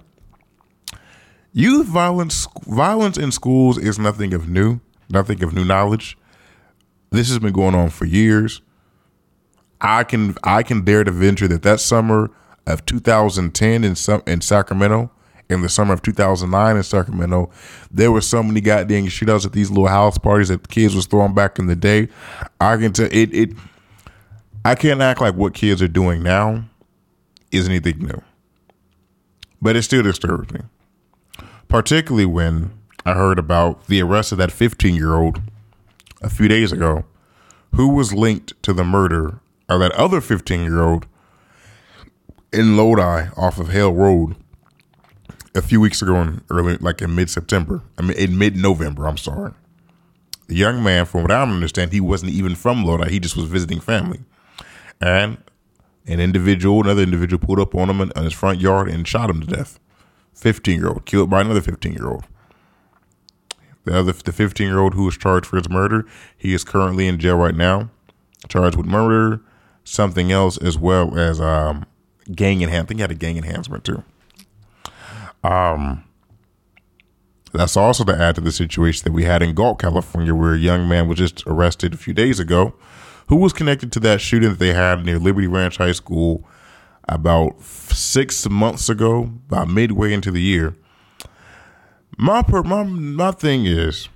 Youth 1.53 1.87
violence 1.87 2.47
violence 2.67 3.17
in 3.17 3.31
schools 3.31 3.79
is 3.79 3.97
nothing 3.97 4.31
of 4.35 4.47
new, 4.47 4.79
nothing 5.09 5.41
of 5.41 5.55
new 5.55 5.65
knowledge. 5.65 6.15
This 7.09 7.29
has 7.29 7.39
been 7.39 7.53
going 7.53 7.73
on 7.73 7.89
for 7.89 8.05
years. 8.05 8.61
I 9.81 10.03
can 10.03 10.35
I 10.43 10.63
can 10.63 10.83
dare 10.83 11.03
to 11.03 11.11
venture 11.11 11.47
that 11.47 11.63
that 11.63 11.79
summer 11.79 12.31
of 12.65 12.85
2010 12.85 13.83
in 13.83 13.95
some 13.95 14.23
in 14.25 14.41
Sacramento, 14.41 15.11
in 15.49 15.61
the 15.61 15.69
summer 15.69 15.93
of 15.93 16.01
2009 16.01 16.77
in 16.77 16.83
Sacramento, 16.83 17.49
there 17.91 18.11
were 18.11 18.21
so 18.21 18.43
many 18.43 18.59
goddamn 18.59 19.05
shootouts 19.05 19.45
at 19.45 19.53
these 19.53 19.69
little 19.69 19.87
house 19.87 20.17
parties 20.17 20.49
that 20.49 20.63
the 20.63 20.67
kids 20.67 20.95
was 20.95 21.05
throwing 21.05 21.33
back 21.33 21.59
in 21.59 21.67
the 21.67 21.75
day. 21.75 22.09
I 22.59 22.77
can 22.77 22.93
tell 22.93 23.09
it 23.11 23.33
it. 23.33 23.51
I 24.65 24.75
can't 24.75 25.01
act 25.01 25.21
like 25.21 25.35
what 25.35 25.53
kids 25.53 25.81
are 25.81 25.87
doing 25.87 26.23
now 26.23 26.65
is 27.51 27.69
anything 27.69 27.99
new, 27.99 28.21
but 29.61 29.75
it 29.75 29.83
still 29.83 30.03
disturbs 30.03 30.51
me, 30.51 30.61
particularly 31.67 32.25
when 32.25 32.71
I 33.05 33.13
heard 33.13 33.39
about 33.39 33.87
the 33.87 34.01
arrest 34.01 34.33
of 34.33 34.37
that 34.39 34.51
15 34.51 34.95
year 34.95 35.15
old 35.15 35.41
a 36.21 36.29
few 36.29 36.49
days 36.49 36.73
ago, 36.73 37.05
who 37.75 37.89
was 37.89 38.11
linked 38.11 38.61
to 38.63 38.73
the 38.73 38.83
murder 38.83 39.39
or 39.69 39.77
that 39.79 39.91
other 39.93 40.21
15 40.21 40.63
year 40.63 40.81
old 40.81 41.07
in 42.53 42.77
Lodi 42.77 43.29
off 43.35 43.59
of 43.59 43.69
Hale 43.69 43.93
Road 43.93 44.35
a 45.55 45.61
few 45.61 45.81
weeks 45.81 46.01
ago 46.01 46.15
in 46.21 46.41
early, 46.49 46.77
like 46.77 47.01
in 47.01 47.15
mid 47.15 47.29
September, 47.29 47.81
I 47.97 48.03
mean, 48.03 48.17
in 48.17 48.37
mid 48.37 48.55
November, 48.55 49.07
I'm 49.07 49.17
sorry. 49.17 49.53
The 50.47 50.55
young 50.55 50.81
man, 50.81 51.05
from 51.05 51.23
what 51.23 51.31
I 51.31 51.41
understand, 51.41 51.91
he 51.91 51.99
wasn't 51.99 52.31
even 52.31 52.55
from 52.55 52.85
Lodi. 52.85 53.09
He 53.09 53.19
just 53.19 53.35
was 53.35 53.45
visiting 53.45 53.81
family. 53.81 54.21
And 55.01 55.37
an 56.05 56.21
individual, 56.21 56.81
another 56.81 57.03
individual 57.03 57.45
pulled 57.45 57.59
up 57.59 57.75
on 57.75 57.89
him 57.89 57.99
in, 57.99 58.11
in 58.15 58.23
his 58.23 58.33
front 58.33 58.61
yard 58.61 58.87
and 58.87 59.05
shot 59.05 59.29
him 59.29 59.41
to 59.41 59.47
death. 59.47 59.79
15 60.35 60.79
year 60.79 60.87
old, 60.87 61.05
killed 61.05 61.29
by 61.29 61.41
another 61.41 61.61
15 61.61 61.93
year 61.93 62.07
old. 62.07 62.23
The 63.83 63.99
other, 63.99 64.13
the 64.13 64.31
15 64.31 64.67
year 64.67 64.79
old 64.79 64.93
who 64.93 65.05
was 65.05 65.17
charged 65.17 65.45
for 65.45 65.57
his 65.57 65.69
murder, 65.69 66.05
he 66.37 66.53
is 66.53 66.63
currently 66.63 67.07
in 67.07 67.19
jail 67.19 67.37
right 67.37 67.55
now, 67.55 67.89
charged 68.47 68.77
with 68.77 68.85
murder, 68.85 69.41
something 69.87 70.31
else 70.31 70.57
as 70.57 70.77
well 70.77 71.17
as 71.17 71.39
um, 71.39 71.85
gang 72.33 72.61
enhancement. 72.61 72.85
I 72.85 72.87
think 72.87 72.97
he 72.97 73.01
had 73.01 73.11
a 73.11 73.15
gang 73.15 73.37
enhancement 73.37 73.83
too. 73.85 74.03
Um, 75.43 76.03
that's 77.53 77.77
also 77.77 78.03
to 78.03 78.13
add 78.13 78.35
to 78.35 78.41
the 78.41 78.51
situation 78.51 79.05
that 79.05 79.13
we 79.13 79.23
had 79.23 79.41
in 79.41 79.55
Galt, 79.55 79.79
California, 79.79 80.35
where 80.35 80.53
a 80.53 80.59
young 80.59 80.87
man 80.87 81.07
was 81.07 81.17
just 81.17 81.43
arrested 81.47 81.93
a 81.93 81.97
few 81.97 82.13
days 82.13 82.39
ago, 82.39 82.73
who 83.29 83.37
was 83.37 83.53
connected 83.53 83.91
to 83.93 83.99
that 84.01 84.19
shooting 84.19 84.49
that 84.49 84.59
they 84.59 84.73
had 84.73 85.05
near 85.05 85.17
Liberty 85.17 85.47
Ranch 85.47 85.77
High 85.77 85.93
School 85.93 86.45
about 87.07 87.61
six 87.61 88.49
months 88.49 88.89
ago, 88.89 89.31
about 89.47 89.69
midway 89.69 90.11
into 90.11 90.31
the 90.31 90.41
year. 90.41 90.75
My 92.17 92.41
per, 92.41 92.61
my 92.63 92.83
my 92.83 93.31
thing 93.31 93.65
is 93.65 94.09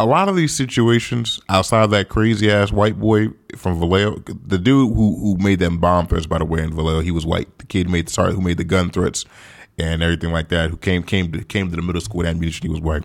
a 0.00 0.06
lot 0.06 0.28
of 0.28 0.36
these 0.36 0.54
situations 0.54 1.38
outside 1.48 1.84
of 1.84 1.90
that 1.90 2.08
crazy 2.08 2.50
ass 2.50 2.72
white 2.72 2.98
boy 2.98 3.28
from 3.56 3.78
Vallejo, 3.78 4.16
the 4.46 4.58
dude 4.58 4.94
who 4.94 5.16
who 5.18 5.36
made 5.38 5.58
them 5.58 5.78
bomb 5.78 6.06
threats, 6.06 6.26
by 6.26 6.38
the 6.38 6.44
way, 6.44 6.62
in 6.62 6.74
Vallejo, 6.74 7.00
he 7.00 7.10
was 7.10 7.26
white. 7.26 7.58
The 7.58 7.66
kid 7.66 7.88
made 7.88 8.08
sorry 8.08 8.32
who 8.32 8.40
made 8.40 8.56
the 8.56 8.64
gun 8.64 8.90
threats 8.90 9.26
and 9.78 10.02
everything 10.02 10.32
like 10.32 10.48
that, 10.48 10.70
who 10.70 10.76
came 10.76 11.02
came 11.02 11.30
to 11.32 11.44
came 11.44 11.70
to 11.70 11.76
the 11.76 11.82
middle 11.82 12.00
school 12.00 12.18
with 12.18 12.26
ammunition, 12.26 12.66
he 12.66 12.72
was 12.72 12.80
white. 12.80 13.04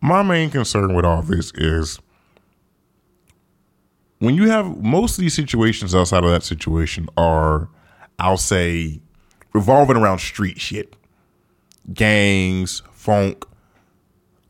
My 0.00 0.22
main 0.22 0.50
concern 0.50 0.94
with 0.94 1.04
all 1.04 1.22
this 1.22 1.52
is 1.56 1.98
when 4.18 4.36
you 4.36 4.48
have 4.48 4.82
most 4.82 5.18
of 5.18 5.22
these 5.22 5.34
situations 5.34 5.94
outside 5.94 6.22
of 6.22 6.30
that 6.30 6.42
situation 6.42 7.08
are, 7.16 7.68
I'll 8.18 8.36
say, 8.36 9.00
revolving 9.52 9.96
around 9.96 10.20
street 10.20 10.60
shit, 10.60 10.94
gangs, 11.92 12.82
funk. 12.92 13.44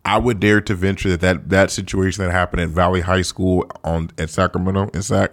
I 0.06 0.18
would 0.18 0.38
dare 0.38 0.60
to 0.60 0.74
venture 0.76 1.10
that 1.10 1.20
that, 1.20 1.48
that 1.48 1.70
situation 1.72 2.24
that 2.24 2.30
happened 2.30 2.62
at 2.62 2.68
Valley 2.68 3.00
High 3.00 3.22
School 3.22 3.68
on 3.82 4.10
at 4.16 4.30
Sacramento, 4.30 4.88
in 4.94 5.02
Sac, 5.02 5.32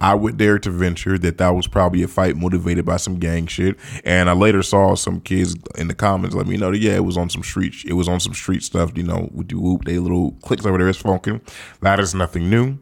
I 0.00 0.14
would 0.14 0.36
dare 0.36 0.58
to 0.58 0.70
venture 0.70 1.16
that 1.16 1.38
that 1.38 1.50
was 1.50 1.68
probably 1.68 2.02
a 2.02 2.08
fight 2.08 2.36
motivated 2.36 2.84
by 2.84 2.96
some 2.96 3.20
gang 3.20 3.46
shit. 3.46 3.76
And 4.04 4.28
I 4.28 4.32
later 4.32 4.64
saw 4.64 4.96
some 4.96 5.20
kids 5.20 5.54
in 5.78 5.86
the 5.86 5.94
comments 5.94 6.34
let 6.34 6.48
me 6.48 6.56
know 6.56 6.72
that 6.72 6.78
yeah, 6.78 6.96
it 6.96 7.04
was 7.04 7.16
on 7.16 7.30
some 7.30 7.44
street, 7.44 7.84
it 7.86 7.92
was 7.92 8.08
on 8.08 8.18
some 8.18 8.34
street 8.34 8.64
stuff. 8.64 8.90
You 8.96 9.04
know, 9.04 9.30
with 9.32 9.46
do 9.46 9.60
whoop, 9.60 9.84
they 9.84 10.00
little 10.00 10.32
clicks 10.42 10.66
over 10.66 10.76
there 10.76 10.88
is 10.88 10.96
funking. 10.96 11.40
That 11.80 12.00
is 12.00 12.16
nothing 12.16 12.50
new. 12.50 12.78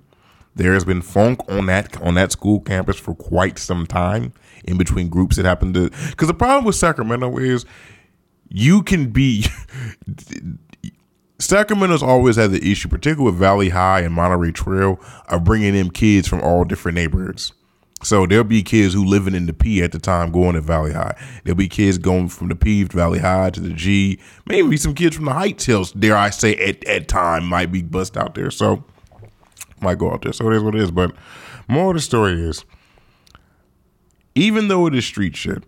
There 0.55 0.73
has 0.73 0.87
been 0.87 1.03
funk 1.03 1.41
on 1.47 1.67
that 1.67 2.01
on 2.01 2.15
that 2.15 2.33
school 2.33 2.61
campus 2.61 2.99
for 2.99 3.15
quite 3.15 3.59
some 3.59 3.87
time 3.87 4.33
in 4.65 4.79
between 4.79 5.11
groups 5.11 5.37
that 5.37 5.45
happened 5.45 5.75
to. 5.75 5.91
Because 6.09 6.29
the 6.29 6.35
problem 6.35 6.65
with 6.65 6.77
Sacramento 6.77 7.37
is 7.37 7.67
you 8.49 8.83
can 8.83 9.11
be. 9.11 9.45
Sacramento's 11.43 12.03
always 12.03 12.37
had 12.37 12.53
the 12.53 12.71
issue, 12.71 12.89
particularly 12.89 13.33
with 13.33 13.41
Valley 13.41 13.71
High 13.71 14.01
and 14.01 14.15
Monterey 14.15 14.53
Trail, 14.53 15.01
of 15.29 15.43
bringing 15.45 15.75
in 15.75 15.91
kids 15.91 16.29
from 16.29 16.41
all 16.41 16.65
different 16.65 16.95
neighborhoods. 16.95 17.53
So 18.05 18.27
there'll 18.27 18.45
be 18.45 18.63
kids 18.63 18.95
who 18.95 19.05
living 19.05 19.35
in 19.35 19.47
the 19.47 19.53
P 19.53 19.83
at 19.83 19.93
the 19.93 19.99
time 19.99 20.33
going 20.33 20.55
to 20.55 20.61
Valley 20.61 20.93
High. 20.93 21.17
There'll 21.45 21.57
be 21.57 21.69
kids 21.69 21.99
going 21.99 22.29
from 22.29 22.49
the 22.49 22.57
P 22.57 22.85
to 22.85 22.97
Valley 22.97 23.19
High 23.19 23.51
to 23.51 23.61
the 23.61 23.73
G. 23.73 24.19
Maybe 24.47 24.77
some 24.77 24.95
kids 24.95 25.15
from 25.17 25.25
the 25.25 25.33
Heights 25.33 25.67
Hills, 25.67 25.93
dare 25.93 26.17
I 26.17 26.31
say, 26.31 26.55
at, 26.57 26.85
at 26.85 27.09
time 27.09 27.45
might 27.45 27.71
be 27.71 27.83
bust 27.83 28.17
out 28.17 28.35
there. 28.35 28.51
So 28.51 28.85
might 29.81 29.99
go 29.99 30.13
out 30.13 30.23
there. 30.23 30.33
So 30.33 30.51
it 30.51 30.57
is 30.57 30.63
what 30.63 30.75
it 30.75 30.81
is. 30.81 30.91
But 30.91 31.13
more 31.69 31.91
of 31.91 31.97
the 31.97 32.01
story 32.01 32.41
is, 32.41 32.65
even 34.35 34.69
though 34.69 34.87
it 34.87 34.95
is 34.95 35.05
street 35.05 35.37
shit, 35.37 35.63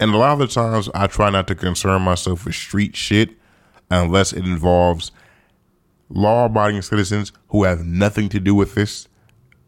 and 0.00 0.12
a 0.12 0.16
lot 0.16 0.32
of 0.32 0.38
the 0.38 0.46
times 0.48 0.88
I 0.94 1.06
try 1.06 1.30
not 1.30 1.46
to 1.48 1.54
concern 1.54 2.02
myself 2.02 2.44
with 2.44 2.54
street 2.54 2.96
shit 2.96 3.30
unless 3.90 4.32
it 4.32 4.44
involves 4.44 5.12
law 6.08 6.46
abiding 6.46 6.82
citizens 6.82 7.32
who 7.48 7.64
have 7.64 7.84
nothing 7.84 8.28
to 8.28 8.40
do 8.40 8.54
with 8.54 8.74
this, 8.74 9.08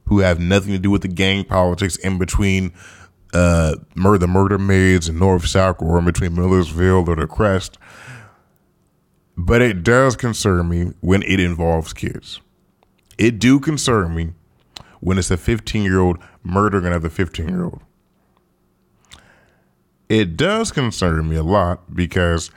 who 0.07 0.21
have 0.21 0.39
nothing 0.39 0.73
to 0.73 0.79
do 0.79 0.91
with 0.91 1.03
the 1.03 1.09
gang 1.09 1.45
politics 1.45 1.97
in 1.97 2.19
between 2.19 2.73
uh, 3.35 3.75
the 3.95 4.27
murder 4.29 4.59
maids 4.59 5.09
in 5.09 5.19
North 5.19 5.47
South 5.47 5.81
or 5.81 5.99
in 5.99 6.05
between 6.05 6.35
Millersville 6.35 7.09
or 7.09 7.17
the 7.17 7.27
Crest. 7.27 7.79
But 9.37 9.61
it 9.61 9.83
does 9.83 10.17
concern 10.17 10.69
me 10.69 10.93
when 11.01 11.23
it 11.23 11.41
involves 11.41 11.93
kids. 11.93 12.41
It 13.19 13.39
do 13.39 13.61
concern 13.61 14.15
me 14.15 14.33
when 15.01 15.19
it's 15.19 15.31
a 15.31 15.37
15 15.37 15.83
year 15.83 16.01
old 16.01 16.19
murdering 16.43 16.87
another 16.87 17.11
15 17.11 17.49
year 17.49 17.65
old. 17.65 17.81
It 20.09 20.37
does 20.37 20.71
concern 20.71 21.29
me 21.29 21.37
a 21.37 21.43
lot 21.43 21.95
because 21.95 22.51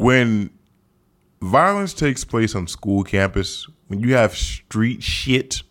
when 0.00 0.48
violence 1.42 1.92
takes 1.92 2.24
place 2.24 2.54
on 2.54 2.66
school 2.66 3.04
campus, 3.04 3.68
when 3.88 4.00
you 4.00 4.14
have 4.14 4.34
street 4.34 5.02
shit 5.02 5.62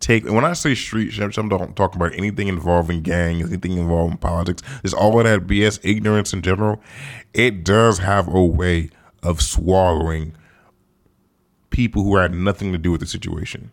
take, 0.00 0.24
and 0.24 0.34
when 0.34 0.44
I 0.44 0.52
say 0.52 0.74
street 0.74 1.12
shit, 1.12 1.38
I'm 1.38 1.48
not 1.48 1.76
talking 1.76 1.98
about 1.98 2.14
anything 2.14 2.48
involving 2.48 3.00
gangs, 3.00 3.48
anything 3.48 3.78
involving 3.78 4.18
politics, 4.18 4.62
there's 4.82 4.92
all 4.92 5.18
of 5.18 5.24
that 5.24 5.46
BS, 5.46 5.80
ignorance 5.82 6.34
in 6.34 6.42
general. 6.42 6.82
It 7.32 7.64
does 7.64 7.98
have 7.98 8.28
a 8.28 8.44
way 8.44 8.90
of 9.22 9.40
swallowing 9.40 10.36
people 11.70 12.02
who 12.02 12.16
had 12.16 12.34
nothing 12.34 12.72
to 12.72 12.78
do 12.78 12.90
with 12.90 13.00
the 13.00 13.06
situation. 13.06 13.72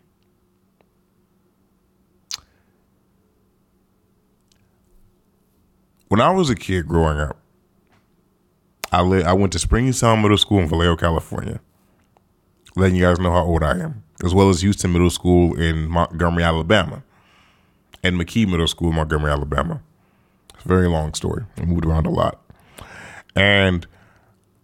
When 6.08 6.22
I 6.22 6.30
was 6.30 6.48
a 6.48 6.54
kid 6.54 6.88
growing 6.88 7.20
up, 7.20 7.36
I 8.90 9.02
li- 9.02 9.22
I 9.24 9.32
went 9.32 9.52
to 9.52 9.58
Springtown 9.58 10.22
Middle 10.22 10.38
School 10.38 10.60
in 10.60 10.68
Vallejo, 10.68 10.96
California. 10.96 11.60
Letting 12.76 12.96
you 12.96 13.04
guys 13.04 13.18
know 13.18 13.32
how 13.32 13.44
old 13.44 13.62
I 13.62 13.78
am, 13.78 14.04
as 14.24 14.32
well 14.34 14.48
as 14.50 14.60
Houston 14.60 14.92
Middle 14.92 15.10
School 15.10 15.58
in 15.60 15.88
Montgomery, 15.88 16.44
Alabama, 16.44 17.02
and 18.02 18.16
McKee 18.18 18.48
Middle 18.48 18.68
School 18.68 18.90
in 18.90 18.96
Montgomery, 18.96 19.30
Alabama. 19.30 19.82
It's 20.54 20.64
a 20.64 20.68
very 20.68 20.88
long 20.88 21.12
story. 21.14 21.44
I 21.56 21.64
moved 21.64 21.84
around 21.84 22.06
a 22.06 22.10
lot, 22.10 22.40
and 23.34 23.86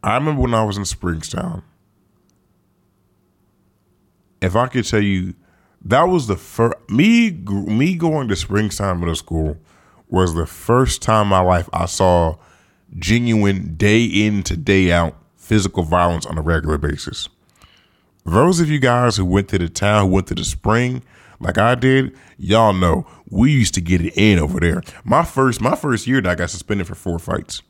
I 0.02 0.14
remember 0.14 0.42
when 0.42 0.54
I 0.54 0.64
was 0.64 0.76
in 0.76 0.84
Springtown. 0.84 1.62
If 4.40 4.56
I 4.56 4.66
could 4.68 4.84
tell 4.84 5.00
you, 5.00 5.34
that 5.84 6.04
was 6.04 6.26
the 6.26 6.36
first 6.36 6.76
me 6.88 7.30
me 7.30 7.94
going 7.94 8.28
to 8.28 8.36
Springtown 8.36 9.00
Middle 9.00 9.14
School 9.14 9.56
was 10.08 10.34
the 10.34 10.46
first 10.46 11.02
time 11.02 11.22
in 11.22 11.28
my 11.28 11.40
life 11.40 11.68
I 11.72 11.86
saw 11.86 12.36
genuine 12.98 13.74
day 13.76 14.04
in 14.04 14.42
to 14.44 14.56
day 14.56 14.92
out 14.92 15.16
physical 15.36 15.82
violence 15.82 16.26
on 16.26 16.38
a 16.38 16.42
regular 16.42 16.78
basis. 16.78 17.28
Those 18.24 18.60
of 18.60 18.70
you 18.70 18.78
guys 18.78 19.16
who 19.16 19.24
went 19.24 19.48
to 19.48 19.58
the 19.58 19.68
town, 19.68 20.06
who 20.06 20.12
went 20.12 20.26
to 20.28 20.34
the 20.34 20.44
spring, 20.44 21.02
like 21.40 21.58
I 21.58 21.74
did, 21.74 22.16
y'all 22.38 22.72
know 22.72 23.06
we 23.28 23.52
used 23.52 23.74
to 23.74 23.80
get 23.80 24.00
it 24.00 24.16
in 24.16 24.38
over 24.38 24.60
there. 24.60 24.82
My 25.04 25.24
first, 25.24 25.60
my 25.60 25.76
first 25.76 26.06
year, 26.06 26.22
I 26.26 26.34
got 26.34 26.50
suspended 26.50 26.86
for 26.86 26.94
four 26.94 27.18
fights. 27.18 27.62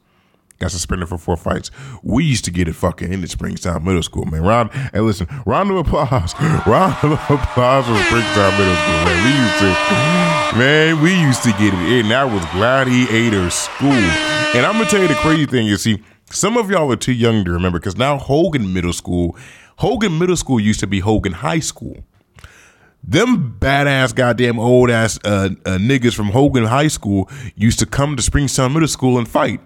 Got 0.61 0.71
suspended 0.71 1.09
for 1.09 1.19
four 1.19 1.37
fights. 1.37 1.73
We 2.03 2.25
used 2.25 2.45
to 2.45 2.53
get 2.53 2.69
it 2.69 2.75
fucking 2.75 3.13
in 3.13 3.21
the 3.21 3.27
Springtown 3.27 3.85
Middle 3.85 4.05
School, 4.05 4.25
man. 4.25 4.43
Round, 4.43 4.71
hey, 4.73 5.01
listen, 5.01 5.27
round 5.45 5.71
of 5.71 5.79
applause, 5.79 6.33
round 6.67 6.97
of 7.03 7.13
applause 7.29 7.87
for 7.87 7.97
Springtown 8.05 8.53
Middle 8.57 8.77
School, 8.77 9.05
man. 9.05 9.25
We 9.25 9.41
used 9.43 9.59
to, 9.59 10.59
man, 10.59 11.03
we 11.03 11.21
used 11.21 11.43
to 11.43 11.51
get 11.53 11.75
it 11.75 11.93
in. 11.93 12.09
That 12.09 12.25
was 12.33 12.45
Gladiator 12.53 13.51
School, 13.51 13.91
and 13.91 14.65
I'm 14.65 14.75
gonna 14.75 14.85
tell 14.89 15.03
you 15.03 15.09
the 15.09 15.15
crazy 15.15 15.47
thing. 15.47 15.67
You 15.67 15.77
see, 15.77 16.03
some 16.31 16.57
of 16.57 16.71
y'all 16.71 16.91
are 16.93 16.97
too 16.97 17.13
young 17.13 17.45
to 17.45 17.51
remember 17.51 17.81
because 17.81 17.97
now 17.97 18.17
Hogan 18.17 18.73
Middle 18.73 18.93
School, 18.93 19.37
Hogan 19.79 20.19
Middle 20.21 20.37
School 20.37 20.61
used 20.61 20.81
to 20.81 20.87
be 20.87 21.01
Hogan 21.01 21.33
High 21.33 21.61
School 21.61 22.05
them 23.07 23.57
badass 23.61 24.15
goddamn 24.15 24.59
old 24.59 24.91
ass 24.91 25.19
uh, 25.25 25.51
uh, 25.67 25.77
niggas 25.77 26.15
from 26.15 26.29
Hogan 26.29 26.65
High 26.65 26.89
School 26.89 27.29
used 27.55 27.79
to 27.81 27.87
come 27.87 28.17
to 28.17 28.23
Springtown 28.23 28.73
Middle 28.73 28.89
School 28.89 29.19
and 29.19 29.29
fight. 29.29 29.61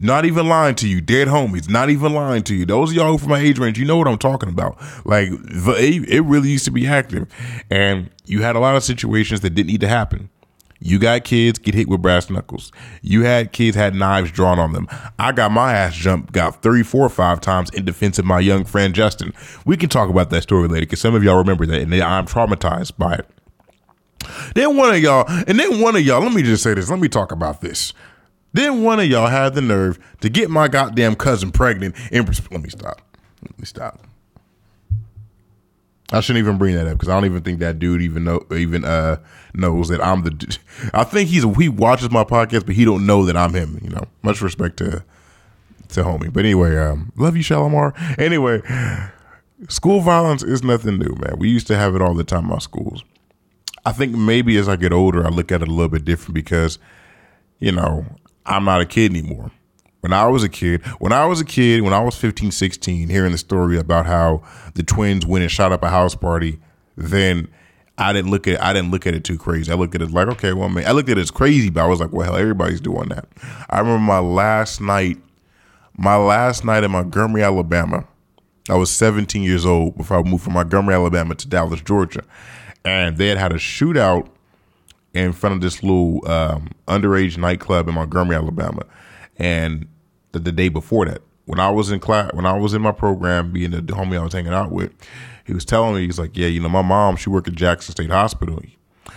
Not 0.00 0.24
even 0.24 0.48
lying 0.48 0.76
to 0.76 0.88
you, 0.88 1.00
dead 1.00 1.26
homies. 1.26 1.68
Not 1.68 1.90
even 1.90 2.14
lying 2.14 2.44
to 2.44 2.54
you. 2.54 2.64
Those 2.64 2.90
of 2.90 2.96
y'all 2.96 3.10
who 3.10 3.18
from 3.18 3.30
my 3.30 3.40
age 3.40 3.58
range, 3.58 3.78
you 3.78 3.84
know 3.84 3.96
what 3.96 4.06
I'm 4.06 4.18
talking 4.18 4.48
about. 4.48 4.78
Like 5.04 5.28
it 5.32 6.24
really 6.24 6.50
used 6.50 6.64
to 6.66 6.70
be 6.70 6.86
active, 6.86 7.26
and 7.68 8.08
you 8.24 8.42
had 8.42 8.54
a 8.54 8.60
lot 8.60 8.76
of 8.76 8.84
situations 8.84 9.40
that 9.40 9.50
didn't 9.50 9.68
need 9.68 9.80
to 9.80 9.88
happen. 9.88 10.30
You 10.80 11.00
got 11.00 11.24
kids 11.24 11.58
get 11.58 11.74
hit 11.74 11.88
with 11.88 12.00
brass 12.00 12.30
knuckles. 12.30 12.70
You 13.02 13.22
had 13.24 13.52
kids 13.52 13.76
had 13.76 13.96
knives 13.96 14.30
drawn 14.30 14.60
on 14.60 14.72
them. 14.72 14.86
I 15.18 15.32
got 15.32 15.50
my 15.50 15.72
ass 15.72 15.96
jumped, 15.96 16.32
got 16.32 16.62
34 16.62 17.06
or 17.06 17.08
five 17.08 17.40
times 17.40 17.70
in 17.70 17.84
defense 17.84 18.20
of 18.20 18.24
my 18.24 18.38
young 18.38 18.64
friend 18.64 18.94
Justin. 18.94 19.32
We 19.66 19.76
can 19.76 19.88
talk 19.88 20.08
about 20.08 20.30
that 20.30 20.44
story 20.44 20.68
later 20.68 20.86
because 20.86 21.00
some 21.00 21.16
of 21.16 21.24
y'all 21.24 21.38
remember 21.38 21.66
that, 21.66 21.80
and 21.80 21.92
I'm 21.92 22.26
traumatized 22.26 22.96
by 22.96 23.14
it. 23.14 23.28
Then 24.54 24.76
one 24.76 24.94
of 24.94 25.00
y'all, 25.00 25.24
and 25.28 25.58
then 25.58 25.80
one 25.80 25.96
of 25.96 26.02
y'all, 26.02 26.22
let 26.22 26.32
me 26.32 26.42
just 26.42 26.62
say 26.62 26.74
this. 26.74 26.88
Let 26.88 27.00
me 27.00 27.08
talk 27.08 27.32
about 27.32 27.60
this. 27.60 27.92
Then 28.58 28.82
one 28.82 28.98
of 28.98 29.06
y'all 29.06 29.28
had 29.28 29.54
the 29.54 29.60
nerve 29.60 30.00
to 30.20 30.28
get 30.28 30.50
my 30.50 30.66
goddamn 30.66 31.14
cousin 31.14 31.52
pregnant. 31.52 31.94
In 32.10 32.26
let 32.26 32.60
me 32.60 32.68
stop. 32.68 33.00
Let 33.40 33.56
me 33.56 33.64
stop. 33.64 34.04
I 36.10 36.18
shouldn't 36.18 36.42
even 36.42 36.58
bring 36.58 36.74
that 36.74 36.88
up 36.88 36.94
because 36.94 37.08
I 37.08 37.14
don't 37.14 37.26
even 37.26 37.42
think 37.42 37.60
that 37.60 37.78
dude 37.78 38.02
even 38.02 38.24
know 38.24 38.44
even 38.50 38.84
uh 38.84 39.18
knows 39.54 39.90
that 39.90 40.04
I'm 40.04 40.24
the. 40.24 40.58
I 40.92 41.04
think 41.04 41.28
he's 41.28 41.44
he 41.56 41.68
watches 41.68 42.10
my 42.10 42.24
podcast, 42.24 42.66
but 42.66 42.74
he 42.74 42.84
don't 42.84 43.06
know 43.06 43.24
that 43.26 43.36
I'm 43.36 43.54
him. 43.54 43.78
You 43.80 43.90
know, 43.90 44.02
much 44.22 44.42
respect 44.42 44.78
to 44.78 45.04
to 45.90 46.02
homie. 46.02 46.32
But 46.32 46.40
anyway, 46.40 46.76
um, 46.78 47.12
love 47.14 47.36
you, 47.36 47.44
Shalimar. 47.44 47.94
Anyway, 48.18 48.60
school 49.68 50.00
violence 50.00 50.42
is 50.42 50.64
nothing 50.64 50.98
new, 50.98 51.14
man. 51.20 51.38
We 51.38 51.48
used 51.48 51.68
to 51.68 51.76
have 51.76 51.94
it 51.94 52.02
all 52.02 52.14
the 52.14 52.24
time 52.24 52.46
in 52.46 52.50
our 52.50 52.60
schools. 52.60 53.04
I 53.86 53.92
think 53.92 54.16
maybe 54.16 54.58
as 54.58 54.68
I 54.68 54.74
get 54.74 54.92
older, 54.92 55.24
I 55.24 55.28
look 55.28 55.52
at 55.52 55.62
it 55.62 55.68
a 55.68 55.70
little 55.70 55.88
bit 55.88 56.04
different 56.04 56.34
because, 56.34 56.80
you 57.60 57.70
know, 57.70 58.04
I'm 58.48 58.64
not 58.64 58.80
a 58.80 58.86
kid 58.86 59.14
anymore. 59.14 59.52
When 60.00 60.12
I 60.12 60.26
was 60.26 60.42
a 60.42 60.48
kid, 60.48 60.82
when 61.00 61.12
I 61.12 61.26
was 61.26 61.40
a 61.40 61.44
kid, 61.44 61.82
when 61.82 61.92
I 61.92 62.00
was 62.00 62.16
15, 62.16 62.50
16, 62.50 63.08
hearing 63.08 63.32
the 63.32 63.38
story 63.38 63.78
about 63.78 64.06
how 64.06 64.42
the 64.74 64.82
twins 64.82 65.26
went 65.26 65.42
and 65.42 65.50
shot 65.50 65.70
up 65.70 65.82
a 65.82 65.90
house 65.90 66.14
party, 66.14 66.58
then 66.96 67.48
I 67.98 68.12
didn't 68.12 68.30
look 68.30 68.46
at 68.46 68.62
I 68.62 68.72
didn't 68.72 68.90
look 68.90 69.06
at 69.06 69.14
it 69.14 69.24
too 69.24 69.36
crazy. 69.36 69.70
I 69.70 69.74
looked 69.74 69.94
at 69.94 70.02
it 70.02 70.12
like, 70.12 70.28
okay, 70.28 70.52
well, 70.52 70.68
man, 70.68 70.86
I 70.86 70.92
looked 70.92 71.08
at 71.08 71.18
it 71.18 71.20
as 71.20 71.30
crazy, 71.30 71.68
but 71.68 71.82
I 71.82 71.86
was 71.86 72.00
like, 72.00 72.12
well, 72.12 72.26
hell, 72.26 72.36
everybody's 72.36 72.80
doing 72.80 73.08
that. 73.08 73.28
I 73.68 73.80
remember 73.80 73.98
my 73.98 74.20
last 74.20 74.80
night, 74.80 75.18
my 75.96 76.16
last 76.16 76.64
night 76.64 76.84
in 76.84 76.92
Montgomery, 76.92 77.42
Alabama. 77.42 78.06
I 78.70 78.76
was 78.76 78.90
17 78.90 79.42
years 79.42 79.64
old 79.64 79.96
before 79.96 80.18
I 80.18 80.22
moved 80.22 80.44
from 80.44 80.52
Montgomery, 80.52 80.94
Alabama 80.94 81.34
to 81.34 81.48
Dallas, 81.48 81.80
Georgia, 81.80 82.22
and 82.84 83.16
they 83.16 83.28
had 83.28 83.38
had 83.38 83.52
a 83.52 83.56
shootout 83.56 84.28
in 85.14 85.32
front 85.32 85.54
of 85.54 85.60
this 85.60 85.82
little 85.82 86.26
um, 86.28 86.70
underage 86.86 87.36
nightclub 87.38 87.88
in 87.88 87.94
Montgomery, 87.94 88.36
Alabama, 88.36 88.84
and 89.36 89.86
the, 90.32 90.38
the 90.38 90.52
day 90.52 90.68
before 90.68 91.06
that, 91.06 91.22
when 91.46 91.60
I 91.60 91.70
was 91.70 91.90
in 91.90 92.00
class, 92.00 92.32
when 92.34 92.44
I 92.44 92.58
was 92.58 92.74
in 92.74 92.82
my 92.82 92.92
program, 92.92 93.52
being 93.52 93.70
the 93.70 93.80
homie 93.80 94.18
I 94.18 94.22
was 94.22 94.34
hanging 94.34 94.52
out 94.52 94.70
with, 94.70 94.92
he 95.46 95.54
was 95.54 95.64
telling 95.64 95.94
me, 95.94 96.04
he's 96.04 96.18
like, 96.18 96.36
yeah, 96.36 96.46
you 96.46 96.60
know, 96.60 96.68
my 96.68 96.82
mom, 96.82 97.16
she 97.16 97.30
worked 97.30 97.48
at 97.48 97.54
Jackson 97.54 97.92
State 97.92 98.10
Hospital. 98.10 98.60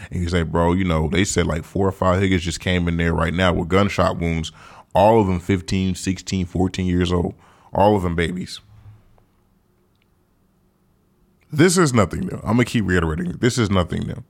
And 0.09 0.21
he's 0.23 0.33
like, 0.33 0.49
bro, 0.49 0.71
you 0.71 0.85
know, 0.85 1.09
they 1.09 1.25
said 1.25 1.45
like 1.45 1.65
four 1.65 1.87
or 1.87 1.91
five 1.91 2.21
niggas 2.21 2.39
just 2.39 2.61
came 2.61 2.87
in 2.87 2.95
there 2.95 3.13
right 3.13 3.33
now 3.33 3.53
with 3.53 3.67
gunshot 3.67 4.17
wounds, 4.17 4.53
all 4.95 5.19
of 5.19 5.27
them 5.27 5.41
15, 5.41 5.95
16, 5.95 6.45
14 6.45 6.85
years 6.85 7.11
old, 7.11 7.35
all 7.73 7.97
of 7.97 8.03
them 8.03 8.15
babies. 8.15 8.61
This 11.51 11.77
is 11.77 11.93
nothing 11.93 12.21
new. 12.21 12.37
I'm 12.37 12.55
going 12.55 12.59
to 12.59 12.65
keep 12.65 12.85
reiterating. 12.85 13.33
This 13.33 13.57
is 13.57 13.69
nothing 13.69 14.07
new. 14.07 14.23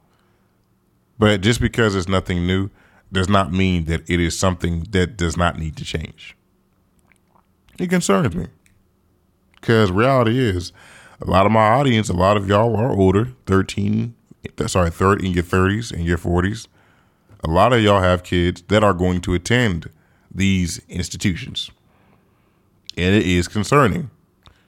But 1.22 1.42
just 1.42 1.62
because 1.62 1.94
it's 1.94 2.08
nothing 2.08 2.48
new 2.48 2.72
does 3.12 3.30
not 3.30 3.54
mean 3.54 3.86
that 3.86 4.10
it 4.10 4.20
is 4.20 4.36
something 4.36 4.88
that 4.90 5.18
does 5.18 5.38
not 5.38 5.60
need 5.60 5.78
to 5.78 5.86
change. 5.86 6.36
It 7.78 7.92
concerns 7.92 8.36
me. 8.36 8.48
Because 9.54 9.92
reality 9.92 10.40
is, 10.40 10.74
a 11.22 11.30
lot 11.30 11.46
of 11.46 11.52
my 11.52 11.68
audience, 11.68 12.10
a 12.10 12.14
lot 12.14 12.38
of 12.38 12.50
y'all 12.50 12.76
are 12.76 12.92
older, 12.92 13.34
13, 13.46 14.16
sorry, 14.66 14.90
third 14.90 15.24
in 15.24 15.32
your 15.32 15.44
30s 15.44 15.92
and 15.92 16.06
your 16.06 16.18
40s. 16.18 16.68
A 17.44 17.48
lot 17.48 17.72
of 17.72 17.84
y'all 17.84 18.02
have 18.02 18.24
kids 18.24 18.64
that 18.70 18.84
are 18.84 18.96
going 18.96 19.22
to 19.22 19.36
attend 19.36 19.92
these 20.34 20.82
institutions. 20.90 21.70
And 22.98 23.14
it 23.14 23.28
is 23.28 23.48
concerning. 23.48 24.10